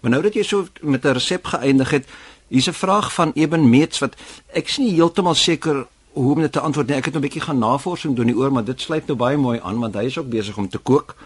Maar 0.00 0.10
nou 0.10 0.22
dat 0.22 0.34
jy 0.34 0.42
so 0.42 0.66
met 0.80 1.04
'n 1.04 1.18
resep 1.18 1.44
geëindig 1.46 1.90
het, 1.90 2.06
hier's 2.48 2.68
'n 2.68 2.72
vraag 2.72 3.12
van 3.12 3.32
Eben 3.34 3.70
Meets 3.70 3.98
wat 3.98 4.16
ek 4.52 4.68
is 4.68 4.78
nie 4.78 4.94
heeltemal 4.94 5.34
seker 5.34 5.86
hoe 6.12 6.34
om 6.34 6.40
dit 6.40 6.52
te 6.52 6.60
antwoord 6.60 6.88
nie. 6.88 6.96
Ek 6.96 7.04
het 7.04 7.14
'n 7.14 7.20
bietjie 7.20 7.40
gaan 7.40 7.58
navorsing 7.58 8.16
doen 8.16 8.26
hieroor, 8.26 8.52
maar 8.52 8.64
dit 8.64 8.80
sluit 8.80 9.06
nou 9.06 9.18
baie 9.18 9.36
mooi 9.36 9.60
aan 9.60 9.78
want 9.78 9.94
hy 9.94 10.04
is 10.04 10.18
ook 10.18 10.28
besig 10.28 10.56
om 10.56 10.68
te 10.68 10.78
kook. 10.78 11.16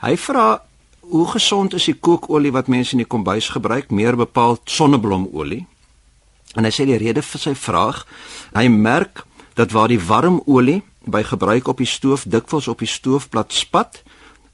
Hy 0.00 0.16
vra 0.16 0.62
hoe 1.00 1.26
gesond 1.26 1.74
is 1.74 1.84
die 1.84 1.94
kookolie 1.94 2.52
wat 2.52 2.66
mense 2.66 2.92
in 2.92 2.98
die 2.98 3.06
kombuis 3.06 3.48
gebruik, 3.48 3.90
meer 3.90 4.16
bepaald 4.16 4.60
sonneblomolie? 4.64 5.66
En 6.54 6.64
hy 6.64 6.70
sê 6.70 6.84
die 6.84 6.98
rede 6.98 7.22
vir 7.22 7.40
sy 7.40 7.54
vraag, 7.54 8.06
hy 8.56 8.68
merk 8.68 9.24
dat 9.54 9.72
waar 9.72 9.88
die 9.88 10.00
warm 10.00 10.42
olie 10.46 10.82
by 11.06 11.22
gebruik 11.22 11.68
op 11.68 11.78
die 11.78 11.86
stoof 11.86 12.24
dikwels 12.26 12.68
op 12.68 12.78
die 12.78 12.90
stoofplat 12.90 13.52
spat, 13.52 14.02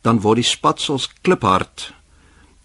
dan 0.03 0.21
word 0.21 0.43
die 0.43 0.47
spatsels 0.47 1.09
kliphard. 1.23 1.93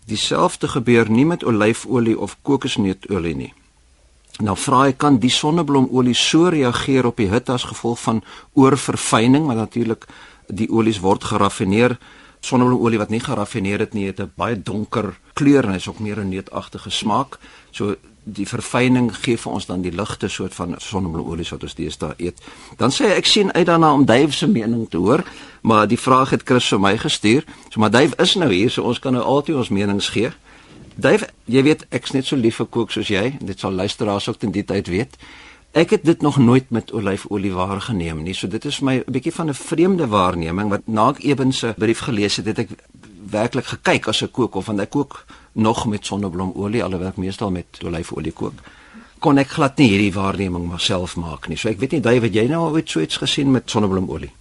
Dieselfde 0.06 0.68
gebeur 0.68 1.10
nie 1.10 1.26
met 1.26 1.44
olyfolie 1.44 2.18
of 2.20 2.38
kokosneutolie 2.42 3.36
nie. 3.36 3.54
Nou 4.38 4.54
vra 4.58 4.84
hy 4.86 4.94
kan 4.94 5.18
die 5.18 5.34
sonneblomolie 5.34 6.16
so 6.16 6.52
reageer 6.54 7.08
op 7.10 7.18
die 7.18 7.30
hitte 7.32 7.56
as 7.56 7.66
gevolg 7.66 8.00
van 8.04 8.22
oorverfyning, 8.54 9.48
maar 9.48 9.58
natuurlik 9.58 10.06
die 10.48 10.70
olies 10.70 11.02
word 11.02 11.26
geraffineer. 11.26 11.98
Sonneblomolie 12.46 13.02
wat 13.02 13.10
nie 13.10 13.22
geraffineer 13.24 13.82
het 13.82 13.94
nie, 13.94 14.06
het 14.08 14.20
'n 14.22 14.32
baie 14.36 14.56
donker 14.62 15.18
kleur 15.34 15.66
en 15.66 15.74
hy's 15.74 15.88
ook 15.88 16.00
meer 16.00 16.20
'n 16.20 16.30
neutagtige 16.30 16.90
smaak. 16.90 17.40
So 17.72 17.96
die 18.28 18.48
verfyning 18.48 19.10
gee 19.16 19.38
vir 19.40 19.54
ons 19.54 19.68
dan 19.70 19.82
die 19.82 19.94
ligte 19.96 20.28
soort 20.28 20.56
van 20.58 20.76
sonneblomolie 20.84 21.48
wat 21.52 21.64
ons 21.64 21.76
deesdae 21.78 22.16
eet. 22.18 22.42
Dan 22.78 22.92
sê 22.92 23.08
hy 23.08 23.20
ek 23.22 23.30
sien 23.30 23.54
uit 23.54 23.66
daarna 23.68 23.94
om 23.96 24.06
Dave 24.06 24.36
se 24.36 24.48
mening 24.48 24.88
te 24.92 25.00
hoor, 25.02 25.24
maar 25.62 25.88
die 25.88 26.00
vraag 26.00 26.36
het 26.36 26.44
Chris 26.44 26.68
vir 26.74 26.84
my 26.84 26.98
gestuur. 26.98 27.48
So 27.72 27.80
maar 27.80 27.94
Dave 27.94 28.16
is 28.22 28.36
nou 28.36 28.52
hier, 28.52 28.72
so 28.72 28.84
ons 28.84 29.00
kan 29.00 29.16
nou 29.16 29.24
altyd 29.24 29.56
ons 29.64 29.74
menings 29.74 30.12
gee. 30.16 30.32
Dave, 30.98 31.30
jy 31.46 31.62
weet 31.64 31.86
ek's 31.94 32.16
net 32.16 32.26
so 32.26 32.36
lief 32.36 32.58
vir 32.62 32.72
kook 32.74 32.92
soos 32.92 33.12
jy. 33.14 33.38
Dit 33.40 33.62
sal 33.62 33.76
luisteraars 33.78 34.30
ook 34.30 34.40
ten 34.42 34.52
die 34.52 34.66
tyd 34.66 34.90
weet. 34.90 35.18
Ek 35.78 35.92
het 35.94 36.06
dit 36.08 36.22
nog 36.26 36.40
nooit 36.42 36.72
met 36.74 36.92
olyfolie 36.96 37.52
waargeneem 37.54 38.24
nie. 38.26 38.34
So 38.34 38.48
dit 38.48 38.66
is 38.66 38.80
my 38.82 39.04
'n 39.06 39.12
bietjie 39.12 39.34
van 39.34 39.50
'n 39.50 39.54
vreemde 39.54 40.08
waarneming 40.08 40.70
wat 40.70 40.88
na 40.88 41.10
ek 41.10 41.24
Eben 41.24 41.54
se 41.54 41.74
brief 41.78 42.00
gelees 42.00 42.36
het, 42.36 42.46
het 42.46 42.60
ek 42.60 42.70
werklik 43.32 43.66
gekyk 43.66 44.08
as 44.08 44.22
ek 44.22 44.32
kook 44.32 44.56
of 44.56 44.66
want 44.66 44.80
ek 44.80 44.90
kook 44.90 45.26
nog 45.54 45.86
met 45.86 46.06
sonneblomolie 46.06 46.84
alhoewel 46.84 47.10
ek 47.10 47.22
meestal 47.22 47.52
met 47.52 47.80
olyfolie 47.84 48.34
kook. 48.34 48.54
Kon 49.20 49.38
ek 49.42 49.56
glad 49.58 49.80
nie 49.82 49.90
hierdie 49.90 50.14
waarneming 50.14 50.68
myself 50.70 51.16
maak 51.18 51.48
nie. 51.50 51.58
So 51.58 51.70
ek 51.70 51.80
weet 51.82 51.98
nie 51.98 52.04
Dave, 52.06 52.28
het 52.28 52.36
jy 52.36 52.46
nou 52.52 52.68
ooit 52.70 52.90
so 52.90 53.02
iets 53.02 53.18
gesien 53.18 53.52
met 53.52 53.70
sonneblomolie? 53.70 54.32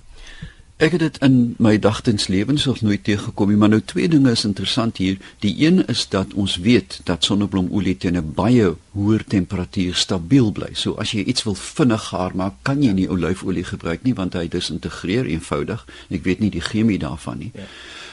Ek 0.76 0.92
het 0.92 1.00
dit 1.00 1.18
in 1.24 1.54
my 1.56 1.78
dagtens 1.80 2.26
lewens 2.28 2.66
nog 2.68 2.82
nooit 2.84 3.00
teëgekom 3.04 3.48
nie, 3.48 3.56
maar 3.56 3.70
nou 3.72 3.80
twee 3.80 4.10
dinge 4.12 4.34
is 4.36 4.44
interessant 4.44 4.98
hier. 5.00 5.16
Die 5.40 5.54
een 5.64 5.80
is 5.88 6.02
dat 6.12 6.34
ons 6.36 6.58
weet 6.60 6.98
dat 7.08 7.24
sonneblomolie 7.24 7.96
teen 7.96 8.18
'n 8.20 8.34
baie 8.36 8.74
hoër 8.92 9.24
temperatuur 9.24 9.94
stabiel 9.94 10.52
bly. 10.52 10.68
So 10.74 10.94
as 11.00 11.12
jy 11.12 11.24
iets 11.24 11.44
wil 11.44 11.54
vinnig 11.54 12.02
gaar 12.02 12.36
maak, 12.36 12.52
kan 12.62 12.82
jy 12.82 12.92
nie 12.92 13.08
olyfolie 13.10 13.64
gebruik 13.64 14.02
nie 14.02 14.14
want 14.14 14.34
hy 14.34 14.48
disintegreer 14.48 15.24
eenvoudig. 15.24 15.86
Ek 16.10 16.24
weet 16.24 16.40
nie 16.40 16.50
die 16.50 16.60
chemie 16.60 16.98
daarvan 16.98 17.38
nie. 17.38 17.50
Ja. 17.54 17.64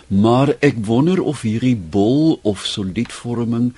Maar 0.08 0.56
ek 0.60 0.86
wonder 0.86 1.22
of 1.22 1.42
hierdie 1.42 1.76
bol 1.76 2.40
of 2.42 2.66
soliedvorming 2.66 3.74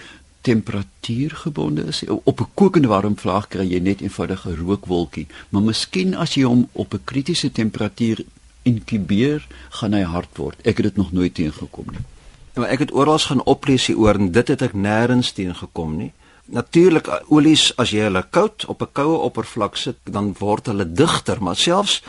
temperatuurgebonde 0.46 1.84
is. 1.84 2.04
Op 2.24 2.40
'n 2.40 2.52
kokende 2.54 2.88
warm 2.88 3.18
vlaag 3.18 3.48
kry 3.48 3.66
jy 3.66 3.80
net 3.80 4.02
eenvoudig 4.02 4.46
'n 4.48 4.56
rookwolkie, 4.56 5.28
maar 5.50 5.62
miskien 5.62 6.16
as 6.16 6.34
jy 6.34 6.44
hom 6.44 6.70
op 6.72 6.94
'n 6.94 7.04
kritiese 7.04 7.52
temperatuur 7.52 8.26
inkubeer, 8.62 9.48
gaan 9.70 9.94
hy 9.94 10.02
hard 10.02 10.38
word. 10.38 10.58
Ek 10.62 10.78
het 10.78 10.86
dit 10.86 10.96
nog 10.96 11.12
nooit 11.12 11.34
teengekom 11.34 11.86
nie. 11.92 12.06
Maar 12.54 12.70
ek 12.70 12.80
het 12.80 12.94
oral 12.94 13.20
gaan 13.20 13.44
oplees 13.44 13.86
hieroor 13.86 14.16
en 14.20 14.32
dit 14.32 14.48
het 14.48 14.62
ek 14.62 14.74
nêrens 14.74 15.34
teengekom 15.34 15.98
nie. 15.98 16.12
Natuurlik 16.46 17.08
olies 17.34 17.72
as 17.82 17.90
jy 17.90 18.06
hulle 18.06 18.22
koud 18.30 18.66
op 18.70 18.82
'n 18.82 18.92
koue 18.94 19.18
oppervlak 19.18 19.76
sit, 19.76 19.98
dan 20.04 20.36
word 20.40 20.66
hulle 20.66 20.92
digter, 20.92 21.42
maar 21.42 21.56
selfs 21.56 22.04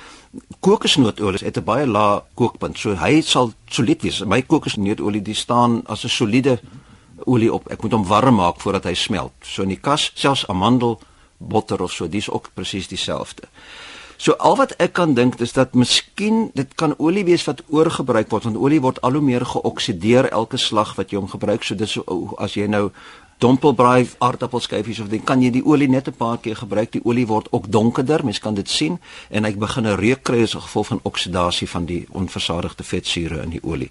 kokosnootolie 0.60 1.44
het 1.44 1.56
'n 1.56 1.64
baie 1.64 1.86
lae 1.86 2.22
kookpunt. 2.34 2.78
So 2.78 2.94
hy 2.94 3.20
sal 3.20 3.52
solied 3.66 4.02
wees. 4.02 4.24
My 4.24 4.42
kokosnootolie 4.42 5.22
die 5.22 5.34
staan 5.34 5.82
as 5.86 6.04
'n 6.04 6.08
soliede 6.08 6.60
olie 7.24 7.52
op. 7.52 7.68
Ek 7.68 7.82
moet 7.82 7.92
hom 7.92 8.06
warm 8.06 8.34
maak 8.34 8.60
voordat 8.60 8.84
hy 8.84 8.94
smelt. 8.94 9.32
So 9.40 9.62
in 9.62 9.68
die 9.68 9.80
kas, 9.80 10.10
selfs 10.14 10.46
amandelbotter 10.46 11.82
of 11.82 11.92
so, 11.92 12.08
dis 12.08 12.30
ook 12.30 12.50
presies 12.54 12.88
dieselfde. 12.88 13.42
So 14.16 14.32
al 14.32 14.56
wat 14.56 14.72
ek 14.80 14.92
kan 14.92 15.14
dink 15.14 15.40
is 15.40 15.52
dat 15.52 15.74
miskien 15.74 16.50
dit 16.54 16.74
kan 16.74 16.94
olie 16.98 17.24
wees 17.24 17.44
wat 17.44 17.62
oorgebruik 17.68 18.30
word 18.30 18.44
want 18.44 18.56
olie 18.56 18.80
word 18.80 19.00
al 19.00 19.12
hoe 19.12 19.20
meer 19.20 19.44
geoksideer 19.44 20.30
elke 20.30 20.56
slag 20.56 20.94
wat 20.96 21.10
jy 21.10 21.18
hom 21.18 21.28
gebruik. 21.28 21.64
So 21.64 21.74
dis 21.74 21.98
as 22.38 22.54
jy 22.54 22.66
nou 22.66 22.90
dompelbraai 23.38 24.08
aardappelskyfies 24.18 25.00
of 25.00 25.08
dan 25.12 25.24
kan 25.24 25.42
jy 25.42 25.50
die 25.50 25.64
olie 25.64 25.88
net 25.88 26.08
'n 26.08 26.16
paar 26.16 26.38
keer 26.38 26.56
gebruik. 26.56 26.92
Die 26.92 27.04
olie 27.04 27.26
word 27.26 27.48
ook 27.52 27.70
donkerder, 27.70 28.24
mens 28.24 28.38
kan 28.38 28.54
dit 28.54 28.68
sien 28.68 28.98
en 29.30 29.44
hy 29.44 29.54
begin 29.56 29.86
'n 29.86 29.96
reuk 29.96 30.22
kry 30.22 30.42
as 30.42 30.54
gevolg 30.54 30.86
van 30.86 31.00
oksidasie 31.02 31.68
van 31.68 31.84
die 31.84 32.06
onversadigde 32.10 32.84
vetsure 32.84 33.42
in 33.42 33.50
die 33.50 33.62
olie. 33.62 33.90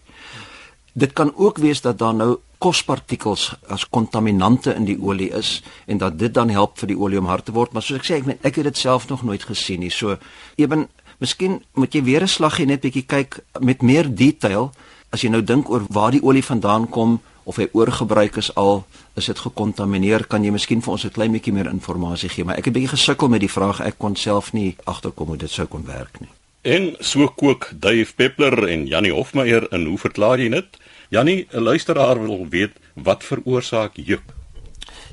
Dit 0.94 1.14
kan 1.14 1.36
ook 1.36 1.58
wees 1.58 1.82
dat 1.82 1.98
daar 1.98 2.14
nou 2.16 2.38
kospartikels 2.58 3.56
as 3.68 3.90
kontaminante 3.90 4.74
in 4.74 4.86
die 4.86 4.98
olie 5.02 5.30
is 5.30 5.64
en 5.86 5.98
dat 5.98 6.20
dit 6.20 6.34
dan 6.34 6.50
help 6.50 6.80
vir 6.80 6.88
die 6.88 6.98
olie 6.98 7.20
om 7.20 7.26
hard 7.26 7.46
te 7.46 7.52
word, 7.52 7.74
maar 7.74 7.84
soos 7.84 7.98
ek 7.98 8.06
sê, 8.06 8.16
ek, 8.16 8.38
ek 8.42 8.56
het 8.56 8.64
dit 8.64 8.78
self 8.78 9.08
nog 9.08 9.24
nooit 9.24 9.44
gesien 9.44 9.80
nie. 9.80 9.92
So 9.92 10.18
ewen 10.56 10.88
miskien 11.20 11.64
moet 11.74 11.94
jy 11.94 12.04
weer 12.04 12.24
'n 12.24 12.28
slaggie 12.28 12.66
net 12.66 12.82
bietjie 12.82 13.06
kyk 13.06 13.40
met 13.60 13.82
meer 13.82 14.16
detail 14.16 14.72
as 15.12 15.22
jy 15.22 15.30
nou 15.30 15.42
dink 15.42 15.70
oor 15.70 15.86
waar 15.90 16.12
die 16.12 16.24
olie 16.24 16.44
vandaan 16.44 16.90
kom 16.90 17.20
of 17.46 17.60
hy 17.62 17.68
oorgebruik 17.74 18.38
is 18.42 18.52
al 18.56 18.84
is 19.16 19.30
dit 19.30 19.40
gekontamineer 19.40 20.26
kan 20.28 20.44
jy 20.44 20.52
miskien 20.52 20.82
vir 20.82 20.92
ons 20.92 21.06
'n 21.06 21.16
klein 21.18 21.32
bietjie 21.32 21.54
meer 21.54 21.70
inligting 21.70 22.32
gee 22.32 22.44
maar 22.44 22.58
ek 22.58 22.66
het 22.66 22.74
'n 22.74 22.78
bietjie 22.78 22.98
gesukkel 22.98 23.30
met 23.30 23.42
die 23.42 23.56
vraag 23.58 23.82
ek 23.82 23.98
kon 23.98 24.16
self 24.16 24.54
nie 24.54 24.76
agterkom 24.86 25.28
hoe 25.28 25.38
dit 25.38 25.52
sou 25.52 25.68
kon 25.68 25.86
werk 25.86 26.20
nie 26.20 26.30
en 26.64 26.96
so 27.00 27.28
kook 27.28 27.72
Dave 27.80 28.14
Peppler 28.16 28.68
en 28.68 28.88
Jannie 28.88 29.14
Hofmeyer 29.14 29.68
en 29.72 29.86
hoe 29.86 29.98
verklaar 29.98 30.40
jy 30.40 30.50
dit 30.50 30.78
Jannie 31.10 31.48
'n 31.54 31.62
luisteraar 31.62 32.20
wil 32.20 32.48
weet 32.50 32.74
wat 32.94 33.24
veroorsaak 33.24 33.94
juk 33.96 34.24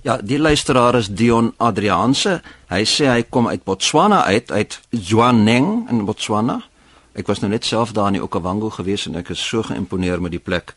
Ja, 0.03 0.17
die 0.19 0.39
luisteraar 0.39 0.97
is 0.99 1.07
Dion 1.15 1.53
Adrianse. 1.63 2.41
Hy 2.67 2.83
sê 2.85 3.07
hy 3.07 3.23
kom 3.23 3.47
uit 3.47 3.63
Botswana 3.63 4.25
uit, 4.25 4.51
uit 4.51 4.81
Jwaneng 4.91 5.89
in 5.91 6.05
Botswana. 6.05 6.57
Ek 7.15 7.29
was 7.31 7.39
nou 7.39 7.51
net 7.53 7.65
self 7.65 7.93
daar 7.95 8.09
in 8.11 8.17
die 8.19 8.23
Okavango 8.25 8.73
gewees 8.75 9.07
en 9.07 9.21
ek 9.21 9.31
is 9.31 9.43
so 9.47 9.63
geïmponeer 9.63 10.19
met 10.19 10.35
die 10.35 10.43
plek. 10.43 10.75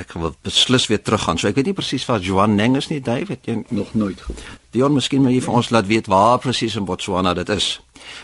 Ek 0.00 0.14
wil 0.16 0.32
beslis 0.46 0.86
weer 0.88 1.02
teruggaan. 1.02 1.38
So 1.38 1.50
ek 1.50 1.58
weet 1.58 1.70
nie 1.70 1.76
presies 1.76 2.06
waar 2.08 2.22
Joan 2.24 2.54
Neng 2.56 2.78
is 2.78 2.88
nie, 2.88 3.00
David. 3.04 3.44
Jy 3.44 3.58
nog 3.68 3.92
nooit 3.98 4.20
gehoor. 4.20 4.56
Dion, 4.72 4.94
miskien 4.94 5.22
moet 5.22 5.34
jy 5.34 5.42
vir 5.44 5.56
ons 5.60 5.70
laat 5.74 5.88
weet 5.90 6.08
waar 6.08 6.38
presies 6.40 6.76
in 6.78 6.86
Botswana 6.88 7.34
dit 7.36 7.48
is. 7.52 7.74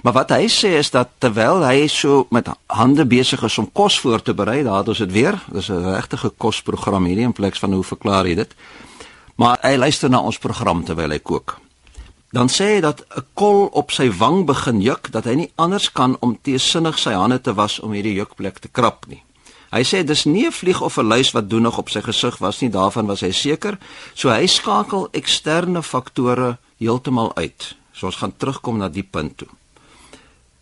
Maar 0.07 0.15
wat 0.17 0.33
hy 0.35 0.47
sê 0.53 0.77
is 0.79 0.91
dat 0.95 1.13
terwyl 1.23 1.65
hy 1.67 1.87
so 1.93 2.25
met 2.35 2.49
hande 2.73 3.05
besig 3.07 3.43
is 3.45 3.59
om 3.61 3.69
kos 3.73 3.99
voor 4.01 4.23
te 4.23 4.35
berei, 4.35 4.63
daar 4.65 4.81
het 4.83 4.89
ons 4.95 5.05
dit 5.05 5.13
weer. 5.13 5.37
Dis 5.53 5.69
'n 5.69 5.85
regte 5.85 6.17
kosprogram 6.39 7.05
hierdie 7.05 7.29
in 7.29 7.37
plek 7.37 7.57
van 7.57 7.73
hoe 7.73 7.85
verklaar 7.85 8.25
hy 8.25 8.35
dit? 8.35 8.55
Maar 9.37 9.59
hy 9.63 9.77
luister 9.77 10.11
na 10.11 10.21
ons 10.21 10.39
program 10.39 10.85
terwyl 10.85 11.11
hy 11.11 11.19
kook. 11.19 11.59
Dan 12.33 12.49
sê 12.49 12.77
hy 12.77 12.81
dat 12.81 13.05
'n 13.17 13.25
kol 13.35 13.67
op 13.73 13.91
sy 13.91 14.11
wang 14.11 14.47
begin 14.47 14.81
juk, 14.81 15.13
dat 15.13 15.25
hy 15.25 15.35
nie 15.35 15.53
anders 15.57 15.93
kan 15.93 16.17
om 16.21 16.39
teesinnig 16.43 16.99
sy 16.99 17.13
hande 17.13 17.41
te 17.41 17.55
was 17.55 17.81
om 17.81 17.93
hierdie 17.93 18.15
jukplek 18.15 18.59
te 18.59 18.69
krap 18.69 19.07
nie. 19.09 19.23
Hy 19.77 19.85
sê 19.85 20.01
dis 20.09 20.25
nie 20.25 20.47
'n 20.47 20.53
vlieg 20.53 20.81
of 20.81 20.97
'n 20.97 21.07
luis 21.07 21.31
wat 21.33 21.51
doenig 21.51 21.79
op 21.79 21.89
sy 21.89 22.01
gesig 22.01 22.39
was 22.39 22.61
nie, 22.61 22.71
daarvan 22.71 23.07
was 23.07 23.21
hy 23.21 23.31
seker. 23.31 23.79
So 24.15 24.31
hy 24.31 24.47
skakel 24.47 25.09
eksterne 25.13 25.83
faktore 25.83 26.59
heeltemal 26.79 27.35
uit. 27.35 27.77
So 27.93 28.07
ons 28.07 28.17
gaan 28.17 28.37
terugkom 28.37 28.79
na 28.79 28.89
die 28.89 29.03
punt 29.03 29.37
toe. 29.37 29.49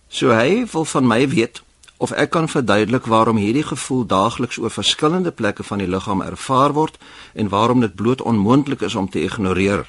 So 0.09 0.31
hy 0.31 0.67
wil 0.73 0.85
van 0.85 1.07
my 1.07 1.29
weet 1.29 1.63
of 1.97 2.11
ek 2.11 2.31
kan 2.31 2.49
verduidelik 2.49 3.07
waarom 3.07 3.37
hierdie 3.37 3.63
gevoel 3.63 4.07
daagliks 4.07 4.59
oor 4.59 4.71
verskillende 4.71 5.31
plekke 5.31 5.63
van 5.63 5.79
die 5.79 5.89
liggaam 5.89 6.23
ervaar 6.23 6.73
word 6.73 6.99
en 7.35 7.49
waarom 7.49 7.81
dit 7.81 7.95
bloot 7.95 8.23
onmoontlik 8.23 8.81
is 8.81 8.95
om 8.95 9.11
te 9.11 9.23
ignoreer. 9.23 9.87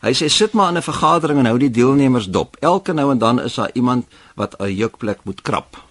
Hy 0.00 0.12
sê 0.12 0.28
sit 0.28 0.52
maar 0.52 0.68
in 0.68 0.76
'n 0.76 0.82
vergadering 0.82 1.38
en 1.38 1.46
hou 1.46 1.58
die 1.58 1.70
deelnemers 1.70 2.26
dop. 2.26 2.56
Elke 2.60 2.92
nou 2.92 3.10
en 3.10 3.18
dan 3.18 3.40
is 3.40 3.54
daar 3.54 3.70
iemand 3.72 4.06
wat 4.34 4.54
'n 4.60 4.74
jukplek 4.74 5.18
moet 5.24 5.42
krap. 5.42 5.83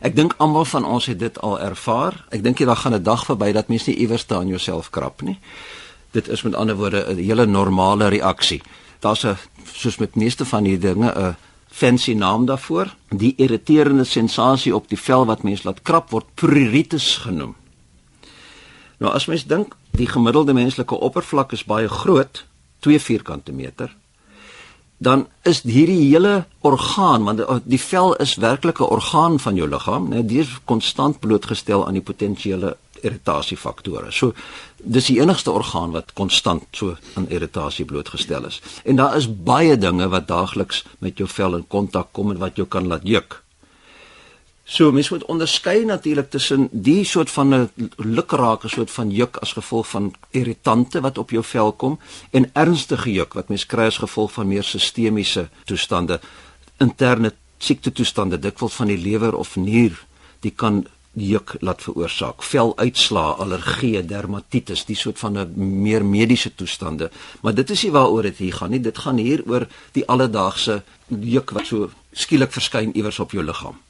Ek 0.00 0.14
dink 0.14 0.34
almal 0.38 0.64
van 0.64 0.84
ons 0.84 1.06
het 1.06 1.18
dit 1.18 1.40
al 1.40 1.60
ervaar. 1.60 2.24
Ek 2.30 2.42
dink 2.42 2.58
jy 2.58 2.66
daar 2.66 2.76
gaan 2.76 2.94
'n 2.94 3.02
dag 3.02 3.24
verby 3.24 3.52
dat 3.52 3.68
mens 3.68 3.86
nie 3.86 3.96
iewers 3.96 4.24
te 4.24 4.34
aan 4.34 4.48
jouself 4.48 4.90
krap 4.90 5.22
nie. 5.22 5.38
Dit 6.10 6.28
is 6.28 6.42
met 6.42 6.54
ander 6.54 6.76
woorde 6.76 7.04
'n 7.08 7.16
hele 7.16 7.46
normale 7.46 8.08
reaksie. 8.08 8.62
Daar's 9.00 9.24
'n 9.24 9.36
soos 9.72 9.96
met 9.98 10.14
meeste 10.14 10.44
van 10.44 10.64
hierdie 10.64 10.94
dinge 10.94 11.12
'n 11.12 11.36
fancy 11.68 12.14
naam 12.14 12.46
daarvoor. 12.46 12.94
Die 13.08 13.34
irriterende 13.36 14.04
sensasie 14.04 14.74
op 14.74 14.88
die 14.88 14.98
vel 14.98 15.26
wat 15.26 15.42
mens 15.42 15.62
laat 15.62 15.82
krap 15.82 16.10
word 16.10 16.26
pruritus 16.34 17.16
genoem. 17.16 17.54
Nou 18.98 19.12
as 19.12 19.26
mens 19.26 19.46
dink 19.46 19.76
die 19.90 20.06
gemiddelde 20.06 20.52
menslike 20.52 20.94
oppervlak 20.94 21.52
is 21.52 21.64
baie 21.64 21.88
groot, 21.88 22.44
2 22.78 23.00
vierkante 23.00 23.52
meter, 23.52 23.96
dan 24.98 25.26
is 25.42 25.62
hierdie 25.62 26.10
hele 26.10 26.46
orgaan 26.66 27.24
want 27.24 27.42
die 27.64 27.80
vel 27.80 28.14
is 28.24 28.34
werklik 28.34 28.80
'n 28.80 28.90
orgaan 28.98 29.38
van 29.38 29.54
jou 29.54 29.68
liggaam, 29.68 30.08
né? 30.08 30.26
Dit 30.26 30.46
is 30.46 30.60
konstant 30.64 31.20
blootgestel 31.20 31.86
aan 31.86 31.92
die 31.92 32.02
potensiële 32.02 32.76
irritasiefaktore. 33.02 34.12
So 34.12 34.32
dis 34.76 35.06
die 35.06 35.20
enigste 35.20 35.50
orgaan 35.50 35.90
wat 35.90 36.12
konstant 36.12 36.64
so 36.72 36.96
aan 37.14 37.28
irritasie 37.28 37.84
blootgestel 37.84 38.44
is. 38.44 38.60
En 38.84 38.96
daar 38.96 39.16
is 39.16 39.28
baie 39.44 39.78
dinge 39.78 40.08
wat 40.08 40.28
daagliks 40.28 40.84
met 40.98 41.18
jou 41.18 41.28
vel 41.28 41.56
in 41.56 41.66
kontak 41.66 42.12
kom 42.12 42.30
en 42.30 42.38
wat 42.38 42.56
jou 42.56 42.66
kan 42.66 42.86
laat 42.86 43.02
juk. 43.04 43.42
So 44.68 44.92
mens 44.92 45.08
moet 45.08 45.24
onderskei 45.24 45.84
natuurlik 45.84 46.30
tussen 46.30 46.68
die 46.70 47.04
soort 47.04 47.30
van 47.30 47.54
'n 47.54 47.70
lukrake 47.96 48.68
soort 48.68 48.90
van 48.90 49.10
juk 49.10 49.36
as 49.36 49.52
gevolg 49.52 49.88
van 49.88 50.14
irritante 50.30 51.00
wat 51.00 51.18
op 51.18 51.30
jou 51.30 51.44
vel 51.44 51.72
kom 51.72 51.98
en 52.30 52.50
ernstige 52.52 53.12
juk 53.12 53.32
wat 53.32 53.48
mens 53.48 53.66
kry 53.66 53.86
as 53.86 53.96
gevolg 53.96 54.32
van 54.32 54.48
meer 54.48 54.64
sistemiese 54.64 55.48
toestande, 55.64 56.20
interne 56.76 57.32
siekte 57.58 57.92
toestande, 57.92 58.38
dikwels 58.38 58.74
van 58.74 58.86
die 58.86 58.98
lewer 58.98 59.34
of 59.34 59.56
nier, 59.56 60.04
die 60.40 60.52
kan 60.52 60.86
juk 61.12 61.56
laat 61.60 61.82
veroorsaak. 61.82 62.42
Veluitslaa, 62.42 63.30
allergie, 63.30 64.04
dermatitis, 64.04 64.84
die 64.84 64.96
soort 64.96 65.18
van 65.18 65.38
'n 65.38 65.82
meer 65.82 66.04
mediese 66.04 66.54
toestande. 66.54 67.10
Maar 67.40 67.54
dit 67.54 67.70
is 67.70 67.82
nie 67.82 67.92
waaroor 67.92 68.22
dit 68.22 68.36
hier 68.36 68.52
gaan 68.52 68.70
nie. 68.70 68.80
Dit 68.80 68.98
gaan 68.98 69.16
hier 69.16 69.42
oor 69.46 69.66
die 69.92 70.06
alledaagse 70.06 70.82
juk 71.08 71.50
wat 71.50 71.66
so 71.66 71.90
skielik 72.12 72.52
verskyn 72.52 72.96
iewers 72.96 73.18
op 73.18 73.30
jou 73.30 73.44
liggaam. 73.44 73.87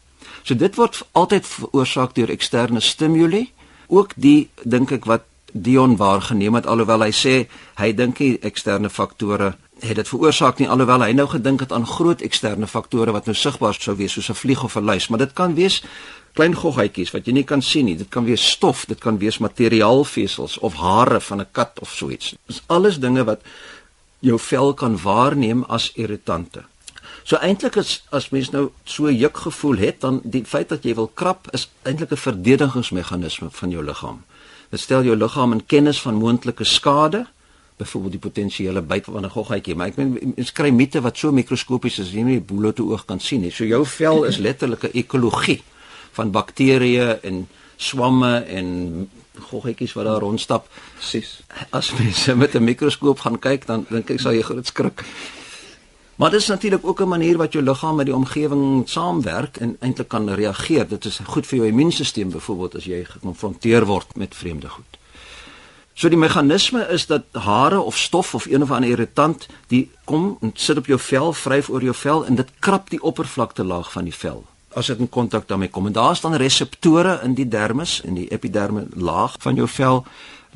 So 0.49 0.57
dit 0.57 0.79
word 0.81 1.03
altyd 1.13 1.45
veroorsaak 1.45 2.15
deur 2.17 2.31
eksterne 2.33 2.81
stimule. 2.81 3.51
Ook 3.93 4.15
die 4.17 4.49
dink 4.65 4.95
ek 4.97 5.05
wat 5.05 5.27
Dion 5.53 5.97
waargeneem 6.01 6.57
het 6.57 6.67
alhoewel 6.69 7.05
hy 7.05 7.13
sê 7.13 7.35
hy 7.81 7.89
dink 7.97 8.21
nie 8.21 8.39
eksterne 8.45 8.89
faktore 8.93 9.55
het 9.81 9.97
dit 9.97 10.09
veroorsaak 10.09 10.59
nie 10.61 10.69
alhoewel 10.69 11.05
hy 11.05 11.13
nou 11.17 11.27
gedink 11.31 11.63
het 11.65 11.73
aan 11.73 11.87
groot 11.87 12.21
eksterne 12.25 12.67
faktore 12.69 13.15
wat 13.15 13.29
nou 13.29 13.35
sigbaar 13.37 13.77
sou 13.77 13.95
wees 13.97 14.13
soos 14.17 14.31
'n 14.31 14.41
vlieg 14.41 14.65
of 14.65 14.77
'n 14.77 14.85
luis, 14.85 15.09
maar 15.09 15.19
dit 15.19 15.33
kan 15.33 15.55
wees 15.55 15.83
klein 16.33 16.55
goggetjies 16.55 17.13
wat 17.13 17.27
jy 17.27 17.33
nie 17.33 17.45
kan 17.45 17.63
sien 17.63 17.85
nie. 17.85 17.97
Dit 17.97 18.09
kan 18.09 18.25
wees 18.25 18.51
stof, 18.51 18.85
dit 18.87 18.99
kan 18.99 19.19
wees 19.19 19.39
materiaalvesels 19.39 20.59
of 20.59 20.75
hare 20.75 21.21
van 21.21 21.41
'n 21.41 21.47
kat 21.53 21.81
of 21.81 21.91
so 21.91 22.11
iets. 22.11 22.35
Dis 22.47 22.63
alles 22.67 22.99
dinge 22.99 23.25
wat 23.25 23.41
jou 24.21 24.39
vel 24.39 24.75
kan 24.75 24.99
waarneem 25.03 25.65
as 25.69 25.93
irritante. 25.95 26.65
So 27.29 27.37
eintlik 27.45 27.75
is 27.77 27.99
as 28.17 28.31
mens 28.33 28.49
nou 28.55 28.71
so 28.89 29.11
juk 29.13 29.37
gevoel 29.45 29.83
het, 29.83 30.01
dan 30.01 30.23
die 30.25 30.41
feit 30.49 30.71
dat 30.73 30.87
jy 30.89 30.95
wil 30.97 31.11
krap 31.13 31.51
is 31.53 31.67
eintlik 31.85 32.15
'n 32.17 32.17
verdedigingsmeganisme 32.17 33.49
van 33.51 33.71
jou 33.71 33.85
liggaam. 33.85 34.23
Dit 34.71 34.81
stel 34.81 35.05
jou 35.05 35.17
liggaam 35.17 35.53
in 35.53 35.67
kennis 35.67 36.01
van 36.01 36.15
moontlike 36.15 36.65
skade, 36.65 37.27
byvoorbeeld 37.77 38.13
die 38.13 38.21
potensiële 38.21 38.83
byt 38.83 39.05
van 39.05 39.25
'n 39.25 39.31
goggetjie, 39.31 39.75
maar 39.75 39.87
ek 39.87 39.97
meen 39.97 40.33
mens 40.37 40.53
kry 40.53 40.71
miete 40.71 41.01
wat 41.01 41.19
so 41.19 41.33
mikroskopies 41.33 41.99
is, 41.99 42.13
jy 42.13 42.23
nie 42.23 42.41
blote 42.41 42.83
oog 42.83 43.05
kan 43.05 43.21
sien 43.21 43.41
nie. 43.41 43.51
So 43.51 43.65
jou 43.65 43.87
vel 43.87 44.25
is 44.25 44.39
letterlik 44.39 44.83
'n 44.85 44.97
ekologie 44.99 45.63
van 46.13 46.31
bakterieë 46.31 47.21
en 47.23 47.49
swamme 47.77 48.45
en 48.45 49.11
goggetjies 49.51 49.93
wat 49.93 50.05
daar 50.05 50.21
rondstap. 50.21 50.69
Presies. 50.95 51.41
As 51.71 51.93
mense 51.93 52.37
met 52.37 52.55
'n 52.55 52.65
mikroskoop 52.65 53.19
gaan 53.19 53.39
kyk, 53.39 53.67
dan 53.67 53.87
dink 53.89 54.11
ek 54.11 54.21
sal 54.21 54.33
jy 54.33 54.43
groot 54.43 54.67
skrik. 54.67 55.05
Maar 56.19 56.31
dit 56.31 56.41
is 56.41 56.47
natuurlik 56.47 56.87
ook 56.87 57.01
'n 57.01 57.09
manier 57.09 57.37
wat 57.37 57.53
jou 57.53 57.65
liggaam 57.65 57.97
met 57.97 58.07
die 58.07 58.15
omgewing 58.15 58.89
saamwerk 58.89 59.57
en 59.57 59.77
eintlik 59.81 60.09
kan 60.09 60.29
reageer. 60.35 60.89
Dit 60.89 61.05
is 61.05 61.21
goed 61.25 61.47
vir 61.47 61.59
jou 61.59 61.69
immuunstelsel 61.69 62.27
byvoorbeeld 62.27 62.75
as 62.75 62.85
jy 62.85 63.05
gekonfronteer 63.05 63.87
word 63.87 64.17
met 64.17 64.35
vreemde 64.35 64.69
goed. 64.69 64.99
So 65.95 66.09
die 66.09 66.19
meganisme 66.19 66.89
is 66.89 67.07
dat 67.07 67.23
hare 67.33 67.81
of 67.81 67.97
stof 67.97 68.35
of 68.35 68.47
een 68.47 68.63
of 68.63 68.71
ander 68.71 68.91
irritant 68.91 69.47
die 69.67 69.91
kom 70.05 70.39
en 70.41 70.51
sit 70.55 70.77
op 70.77 70.87
jou 70.87 70.99
vel, 70.99 71.33
vryf 71.33 71.69
oor 71.69 71.83
jou 71.83 71.95
vel 71.95 72.27
en 72.27 72.35
dit 72.35 72.51
krap 72.59 72.91
die 72.91 73.03
oppervlakte 73.03 73.65
laag 73.65 73.93
van 73.93 74.05
die 74.05 74.15
vel 74.15 74.45
as 74.75 74.87
dit 74.87 74.99
in 74.99 75.09
kontak 75.09 75.49
daarmee 75.49 75.69
kom. 75.69 75.87
En 75.87 75.93
daar 75.93 76.17
staan 76.17 76.35
reseptore 76.35 77.21
in 77.23 77.35
die 77.35 77.49
dermis 77.49 78.01
en 78.05 78.15
die 78.15 78.29
epiderme 78.31 78.87
laag 78.95 79.37
van 79.39 79.55
jou 79.55 79.69
vel 79.69 80.07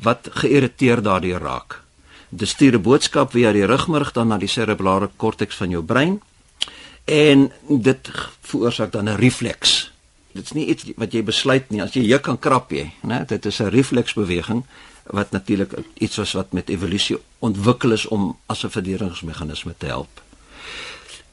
wat 0.01 0.29
geïrriteerd 0.31 1.03
daardeur 1.03 1.39
raak. 1.39 1.82
Dit 2.33 2.49
stuur 2.49 2.73
'n 2.73 2.81
boodskap 2.81 3.31
via 3.31 3.51
die 3.51 3.65
rugmurg 3.65 4.11
dan 4.11 4.27
na 4.27 4.37
die 4.37 4.47
serebrale 4.47 5.09
korteks 5.15 5.55
van 5.55 5.69
jou 5.69 5.83
brein 5.83 6.21
en 7.05 7.51
dit 7.67 8.11
veroorsaak 8.41 8.91
dan 8.91 9.09
'n 9.09 9.15
refleks. 9.15 9.91
Dit 10.33 10.43
is 10.43 10.51
nie 10.51 10.65
iets 10.65 10.85
wat 10.95 11.13
jy 11.13 11.23
besluit 11.23 11.69
nie 11.69 11.81
as 11.81 11.93
jy 11.93 12.01
juk 12.01 12.21
kan 12.21 12.39
krap 12.39 12.71
jy, 12.71 12.91
né? 13.01 13.25
Dit 13.25 13.45
is 13.45 13.59
'n 13.59 13.69
refleksbeweging 13.69 14.63
wat 15.03 15.31
natuurlik 15.31 15.73
iets 15.93 16.15
was 16.15 16.31
wat 16.31 16.51
met 16.51 16.69
evolusie 16.69 17.17
ontwikkel 17.39 17.91
is 17.91 18.05
om 18.05 18.37
as 18.45 18.63
'n 18.63 18.69
verdedigingsmeganisme 18.69 19.73
te 19.77 19.85
help. 19.85 20.21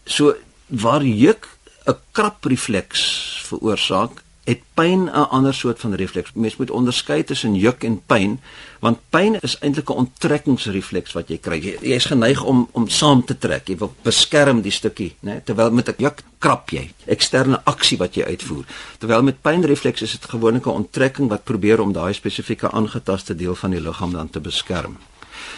So 0.04 0.34
waar 0.66 1.04
juk 1.04 1.48
'n 1.86 1.96
kraprefleks 2.10 3.02
veroorsaak, 3.46 4.22
het 4.44 4.60
pyn 4.74 5.04
'n 5.04 5.28
ander 5.30 5.54
soort 5.54 5.80
van 5.80 5.94
refleks. 5.94 6.30
Mens 6.34 6.56
moet 6.56 6.70
onderskei 6.70 7.24
tussen 7.24 7.54
juk 7.54 7.84
en 7.84 8.02
pyn, 8.06 8.40
want 8.78 8.98
pyn 9.10 9.36
is 9.40 9.58
eintlik 9.58 9.90
'n 9.90 9.92
onttrekkingsrefleks 9.92 11.12
wat 11.12 11.28
jy 11.28 11.38
kry. 11.38 11.60
Jy, 11.62 11.76
jy 11.80 11.94
is 11.94 12.04
geneig 12.04 12.42
om 12.44 12.68
om 12.72 12.88
saam 12.88 13.24
te 13.24 13.38
trek. 13.38 13.68
Jy 13.68 13.76
wil 13.76 13.94
beskerm 14.02 14.60
die 14.60 14.70
stukkie, 14.70 15.14
né? 15.20 15.40
Terwyl 15.44 15.70
met 15.70 15.88
'n 15.88 15.94
juk 15.98 16.22
krap 16.38 16.70
jy. 16.70 16.90
Eksterne 17.04 17.60
aksie 17.64 17.98
wat 17.98 18.14
jy 18.14 18.24
uitvoer. 18.24 18.64
Terwyl 18.98 19.22
met 19.22 19.42
pynrefleks 19.42 20.02
is 20.02 20.12
dit 20.12 20.24
gewoonlik 20.24 20.66
'n 20.66 20.70
onttrekking 20.70 21.28
wat 21.28 21.44
probeer 21.44 21.80
om 21.80 21.92
daai 21.92 22.12
spesifieke 22.12 22.70
aangetaste 22.70 23.36
deel 23.36 23.54
van 23.54 23.70
die 23.70 23.80
liggaam 23.80 24.12
dan 24.12 24.30
te 24.30 24.40
beskerm. 24.40 24.96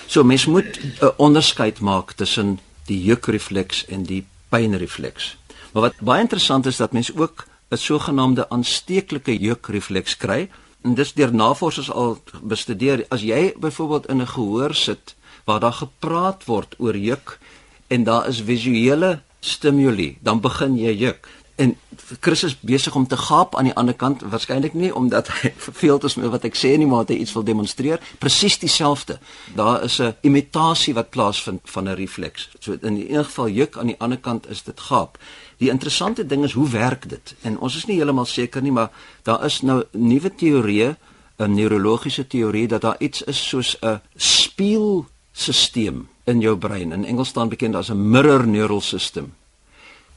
So 0.06 0.24
mens 0.24 0.46
moet 0.46 0.80
'n 1.00 1.12
onderskeid 1.16 1.80
maak 1.80 2.12
tussen 2.12 2.58
die 2.86 3.02
jukrefleks 3.02 3.86
en 3.86 4.02
die 4.02 4.26
pynrefleks. 4.48 5.36
Maar 5.72 5.82
wat 5.82 6.00
baie 6.00 6.20
interessant 6.20 6.66
is 6.66 6.76
dat 6.76 6.92
mense 6.92 7.12
ook 7.16 7.46
'n 7.72 7.76
sogenaamde 7.76 8.48
aansteeklike 8.48 9.38
jeukrefleks 9.38 10.16
kry. 10.16 10.50
En 10.82 10.94
dis 10.94 11.12
deur 11.12 11.34
navorsers 11.34 11.90
al 11.90 12.18
bestudeer. 12.42 13.04
As 13.08 13.22
jy 13.22 13.54
byvoorbeeld 13.56 14.06
in 14.06 14.20
'n 14.20 14.26
gehoor 14.26 14.74
sit 14.74 15.14
waar 15.44 15.60
daar 15.60 15.72
gepraat 15.72 16.44
word 16.44 16.74
oor 16.78 16.96
juk 16.96 17.38
en 17.86 18.04
daar 18.04 18.28
is 18.28 18.42
visuele 18.42 19.22
stimule, 19.40 20.14
dan 20.20 20.40
begin 20.40 20.76
jy 20.78 20.92
juk 20.92 21.28
en 21.62 21.76
Chris 22.20 22.42
is 22.42 22.54
besig 22.60 22.94
om 22.94 23.06
te 23.06 23.16
gaap 23.16 23.56
aan 23.56 23.68
die 23.68 23.74
ander 23.74 23.94
kant 23.94 24.22
waarskynlik 24.34 24.74
nie 24.78 24.90
omdat 24.94 25.28
hy 25.36 25.52
verveeld 25.68 26.06
is 26.08 26.16
met 26.18 26.32
wat 26.32 26.46
ek 26.48 26.58
sê 26.58 26.72
nie 26.78 26.88
maar 26.88 27.06
hy 27.08 27.20
iets 27.22 27.34
wil 27.36 27.44
demonstreer. 27.46 28.02
Presies 28.22 28.58
dieselfde. 28.62 29.18
Daar 29.56 29.84
is 29.84 30.00
'n 30.00 30.14
imitasie 30.22 30.94
wat 30.94 31.10
plaasvind 31.10 31.60
van 31.64 31.88
'n 31.88 31.96
refleks. 31.96 32.48
So 32.60 32.72
in 32.72 32.96
enige 32.96 33.24
geval 33.24 33.48
juk 33.48 33.78
aan 33.78 33.92
die 33.92 34.00
ander 34.00 34.18
kant 34.18 34.48
is 34.48 34.62
dit 34.62 34.80
gaap 34.80 35.18
die 35.62 35.70
interessante 35.70 36.26
ding 36.26 36.44
is 36.44 36.56
hoe 36.58 36.68
werk 36.68 37.08
dit 37.08 37.34
en 37.46 37.58
ons 37.58 37.76
is 37.78 37.86
nie 37.88 37.96
heeltemal 38.00 38.28
seker 38.28 38.62
nie 38.62 38.74
maar 38.74 38.90
daar 39.28 39.44
is 39.46 39.60
nou 39.62 39.82
nuwe 39.92 40.30
teorieë 40.42 40.96
'n 41.42 41.54
neurologiese 41.54 42.26
teorie 42.26 42.68
dat 42.68 42.82
daar 42.82 42.98
iets 42.98 43.22
is 43.22 43.48
soos 43.48 43.76
'n 43.82 44.00
spieelstelsel 44.16 46.06
in 46.24 46.40
jou 46.40 46.56
brein 46.56 46.92
in 46.92 47.04
Engels 47.04 47.28
staan 47.28 47.48
bekend 47.48 47.74
as 47.74 47.90
'n 47.90 48.10
mirror 48.10 48.46
neural 48.46 48.80
system 48.80 49.32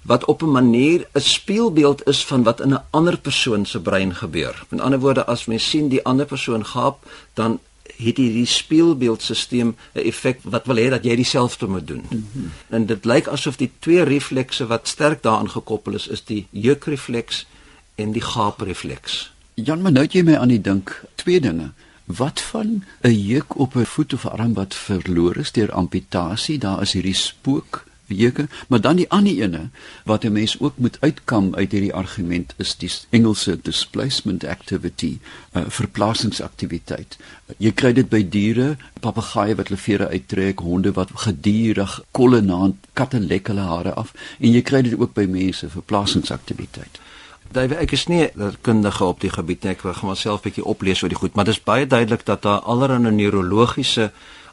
wat 0.06 0.26
op 0.26 0.42
'n 0.42 0.52
manier 0.52 1.08
'n 1.14 1.20
spieelbeeld 1.20 2.08
is 2.08 2.26
van 2.26 2.44
wat 2.44 2.62
in 2.62 2.74
'n 2.74 2.84
ander 2.90 3.18
persoon 3.18 3.66
se 3.66 3.82
brein 3.82 4.16
gebeur. 4.16 4.66
Met 4.70 4.80
ander 4.82 5.00
woorde, 5.00 5.26
as 5.26 5.46
mens 5.46 5.70
sien 5.70 5.88
die 5.88 6.04
ander 6.06 6.26
persoon 6.26 6.66
gaap, 6.66 6.98
dan 7.34 7.60
het 7.98 8.18
hierdie 8.18 8.46
spieelbeeldstelsel 8.46 9.74
'n 9.74 9.76
effek 9.94 10.40
wat 10.44 10.66
wil 10.66 10.76
hê 10.76 10.90
dat 10.90 11.04
jy 11.04 11.16
dieselfde 11.16 11.68
moet 11.68 11.88
doen. 11.88 12.04
Mm 12.10 12.28
-hmm. 12.34 12.52
En 12.70 12.86
dit 12.86 13.06
lyk 13.06 13.28
asof 13.28 13.56
die 13.56 13.72
twee 13.80 14.04
reflekse 14.04 14.68
wat 14.68 14.88
sterk 14.88 15.24
daaraan 15.24 15.50
gekoppel 15.50 15.94
is, 15.94 16.08
is 16.08 16.24
die 16.24 16.48
jeukrefleks 16.50 17.46
en 17.96 18.12
die 18.12 18.22
gaaprefleks. 18.22 19.34
Jan, 19.54 19.82
maar 19.82 19.92
nou 19.92 20.06
jy 20.10 20.22
my 20.22 20.36
aan 20.36 20.48
die 20.48 20.62
dink, 20.62 21.04
twee 21.16 21.40
dinge. 21.40 21.72
Wat 22.06 22.42
van 22.42 22.84
'n 23.02 23.26
juk 23.26 23.58
op 23.60 23.76
'n 23.76 23.86
voet 23.86 24.14
of 24.14 24.26
arm 24.26 24.54
wat 24.54 24.76
verlore 24.76 25.40
is 25.40 25.52
deur 25.52 25.72
amputasie? 25.72 26.58
Daar 26.58 26.82
is 26.82 26.94
hierdie 26.94 27.14
spook 27.14 27.84
weke, 28.08 28.48
maar 28.68 28.82
dan 28.82 28.96
die 28.96 29.10
ander 29.10 29.34
ene 29.34 29.70
wat 30.06 30.24
'n 30.24 30.32
mens 30.32 30.60
ook 30.60 30.78
moet 30.78 30.98
uitkom 31.00 31.56
uit 31.56 31.72
hierdie 31.72 31.94
argument 31.94 32.54
is 32.58 32.76
die 32.78 32.92
Engelse 33.10 33.62
displacement 33.62 34.46
activity, 34.46 35.20
uh, 35.54 35.64
verplasingsaktiwiteit. 35.68 37.18
Jy 37.58 37.72
kry 37.72 37.94
dit 37.94 38.10
by 38.10 38.30
diere, 38.30 38.78
papegaaie 39.00 39.56
wat 39.56 39.68
hulle 39.68 39.80
vere 39.80 40.08
uittrek, 40.08 40.60
honde 40.60 40.92
wat 40.92 41.10
gedurig 41.14 42.02
kolle 42.12 42.42
naand 42.42 42.76
katte 42.94 43.20
lek 43.20 43.48
hulle 43.48 43.62
hare 43.62 43.94
af 43.94 44.14
en 44.40 44.52
jy 44.52 44.62
kry 44.62 44.82
dit 44.82 45.00
ook 45.00 45.14
by 45.14 45.26
mense, 45.26 45.70
verplasingsaktiwiteit. 45.70 47.00
Daai 47.52 47.74
ek 47.78 47.92
is 47.92 48.08
nie 48.08 48.30
'n 48.36 48.56
kundige 48.62 49.04
op 49.04 49.20
die 49.20 49.30
gebied 49.30 49.64
nie. 49.64 49.72
Ek 49.72 49.82
wil 49.82 49.94
gaan 49.94 50.10
myself 50.10 50.42
bietjie 50.42 50.66
oplees 50.66 51.02
oor 51.04 51.10
die 51.10 51.18
goed, 51.18 51.36
maar 51.36 51.46
dit 51.46 51.54
is 51.54 51.64
baie 51.64 51.88
duidelik 51.88 52.26
dat 52.26 52.42
daar 52.42 52.60
allerlei 52.60 53.12
neurologiese 53.12 54.12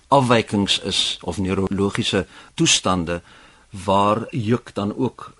afwykings 0.09 0.79
is 0.79 1.19
of 1.23 1.39
neurologiese 1.39 2.27
toestande 2.55 3.23
waar 3.73 4.27
juk 4.31 4.75
dan 4.75 4.97
ook 4.97 5.33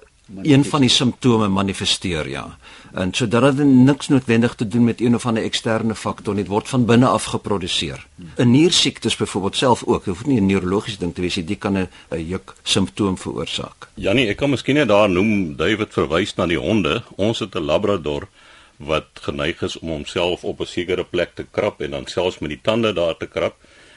een 0.43 0.65
van 0.65 0.81
die 0.81 0.91
simptome 0.91 1.49
manifesteer 1.49 2.29
ja. 2.29 2.59
En 2.93 3.13
so 3.15 3.29
dat 3.29 3.57
dit 3.57 3.67
niks 3.67 4.09
noodwendig 4.09 4.55
te 4.55 4.69
doen 4.69 4.85
met 4.85 5.01
een 5.01 5.15
of 5.15 5.27
ander 5.27 5.43
eksterne 5.43 5.95
faktor 5.95 6.35
nie, 6.35 6.43
dit 6.43 6.53
word 6.53 6.69
van 6.69 6.85
binne 6.85 7.07
af 7.07 7.25
geproduseer. 7.25 8.07
'n 8.37 8.51
Niersiektes 8.51 9.17
byvoorbeeld 9.17 9.57
self 9.57 9.85
ook, 9.85 10.05
dit 10.05 10.15
hoef 10.15 10.27
nie 10.27 10.41
'n 10.41 10.47
neurologiese 10.47 10.99
ding 10.99 11.15
te 11.15 11.21
wees 11.21 11.37
nie, 11.37 11.45
dit 11.45 11.59
kan 11.59 11.77
'n 11.79 11.89
juk 12.17 12.55
simptoom 12.63 13.19
veroorsaak. 13.19 13.89
Janie, 13.95 14.29
ek 14.29 14.37
kan 14.37 14.51
miskien 14.51 14.75
net 14.75 14.89
daar 14.89 15.11
noem 15.11 15.57
David 15.57 15.93
verwys 15.93 16.35
na 16.35 16.47
die 16.47 16.59
honde. 16.59 17.03
Ons 17.17 17.39
het 17.39 17.55
'n 17.55 17.65
labrador 17.65 18.29
wat 18.77 19.07
geneig 19.13 19.63
is 19.63 19.79
om 19.79 19.89
homself 19.89 20.45
op 20.45 20.61
'n 20.61 20.67
sekere 20.67 21.05
plek 21.05 21.35
te 21.35 21.47
krap 21.51 21.81
en 21.81 21.91
dan 21.91 22.07
selfs 22.07 22.39
met 22.39 22.51
die 22.51 22.61
tande 22.63 22.93
daar 22.93 23.17
te 23.17 23.27
krap 23.27 23.55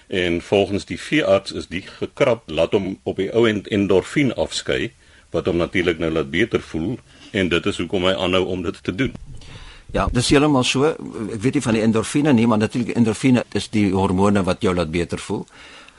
en 0.07 0.41
volgens 0.41 0.85
die 0.85 0.99
veearts 0.99 1.51
is 1.51 1.67
die 1.67 1.81
gekrap 1.81 2.49
laat 2.49 2.71
hom 2.71 2.97
op 3.03 3.17
die 3.17 3.31
ou 3.33 3.47
end 3.49 3.67
endorfien 3.67 4.33
afskei 4.33 4.91
wat 5.31 5.45
hom 5.45 5.57
natuurlik 5.57 5.99
nou 5.99 6.11
laat 6.11 6.29
beter 6.29 6.61
voel 6.61 6.97
en 7.31 7.49
dit 7.49 7.65
is 7.65 7.77
hoekom 7.77 8.05
hy 8.05 8.13
aanhou 8.13 8.45
om 8.45 8.61
dit 8.63 8.83
te 8.83 8.95
doen. 8.95 9.13
Ja, 9.95 10.07
dis 10.11 10.29
heeltemal 10.29 10.65
so. 10.67 10.89
Ek 11.31 11.41
weet 11.41 11.57
nie 11.57 11.63
van 11.63 11.77
die 11.77 11.83
endorfine 11.85 12.33
nie, 12.35 12.47
maar 12.47 12.59
natuurlik 12.59 12.95
endorfine 12.95 13.45
is 13.55 13.69
die 13.71 13.91
hormone 13.93 14.43
wat 14.43 14.63
jou 14.65 14.73
laat 14.75 14.91
beter 14.91 15.21
voel. 15.21 15.45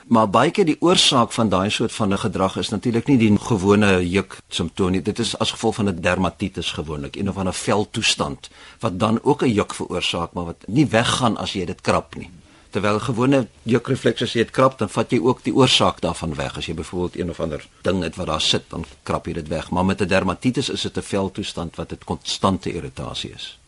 Maar 0.07 0.29
baie 0.31 0.53
keer 0.55 0.69
die 0.69 0.77
oorsaak 0.85 1.33
van 1.35 1.49
daai 1.51 1.71
soort 1.71 1.93
van 1.93 2.13
'n 2.13 2.19
gedrag 2.19 2.57
is 2.57 2.69
natuurlik 2.71 3.07
nie 3.09 3.19
die 3.19 3.39
gewone 3.39 4.09
juk 4.09 4.39
simptoom 4.49 4.91
nie. 4.91 5.03
Dit 5.03 5.19
is 5.19 5.39
as 5.39 5.51
gevolg 5.51 5.75
van 5.75 5.89
'n 5.89 6.01
dermatitis 6.01 6.73
gewoonlik, 6.73 7.17
een 7.17 7.29
of 7.29 7.37
ander 7.37 7.55
veltoestand 7.55 8.51
wat 8.81 8.99
dan 8.99 9.19
ook 9.23 9.43
'n 9.43 9.53
juk 9.53 9.75
veroorsaak, 9.75 10.33
maar 10.33 10.45
wat 10.45 10.65
nie 10.67 10.87
weggaan 10.87 11.37
as 11.37 11.53
jy 11.53 11.65
dit 11.65 11.81
krap 11.81 12.15
nie. 12.15 12.31
Terwyl 12.77 12.99
gewone 13.01 13.39
jukrefleks 13.65 14.27
as 14.27 14.35
jy 14.37 14.43
dit 14.45 14.51
krap, 14.53 14.75
dan 14.77 14.91
vat 14.93 15.13
jy 15.15 15.17
ook 15.25 15.39
die 15.47 15.55
oorsaak 15.57 16.03
daarvan 16.05 16.35
weg. 16.37 16.59
As 16.61 16.67
jy 16.69 16.75
byvoorbeeld 16.77 17.17
een 17.17 17.31
of 17.33 17.41
ander 17.41 17.65
ding 17.87 18.03
het 18.05 18.19
wat 18.21 18.29
daar 18.29 18.45
sit, 18.45 18.67
dan 18.69 18.85
krap 19.09 19.31
jy 19.31 19.33
dit 19.39 19.49
weg. 19.49 19.71
Maar 19.73 19.85
met 19.85 20.03
'n 20.03 20.09
dermatitis 20.13 20.69
is 20.69 20.83
dit 20.83 20.97
'n 20.99 21.03
veltoestand 21.03 21.77
wat 21.77 21.93
'n 21.93 22.05
konstante 22.05 22.73
irritasie 22.73 23.33
is. 23.33 23.59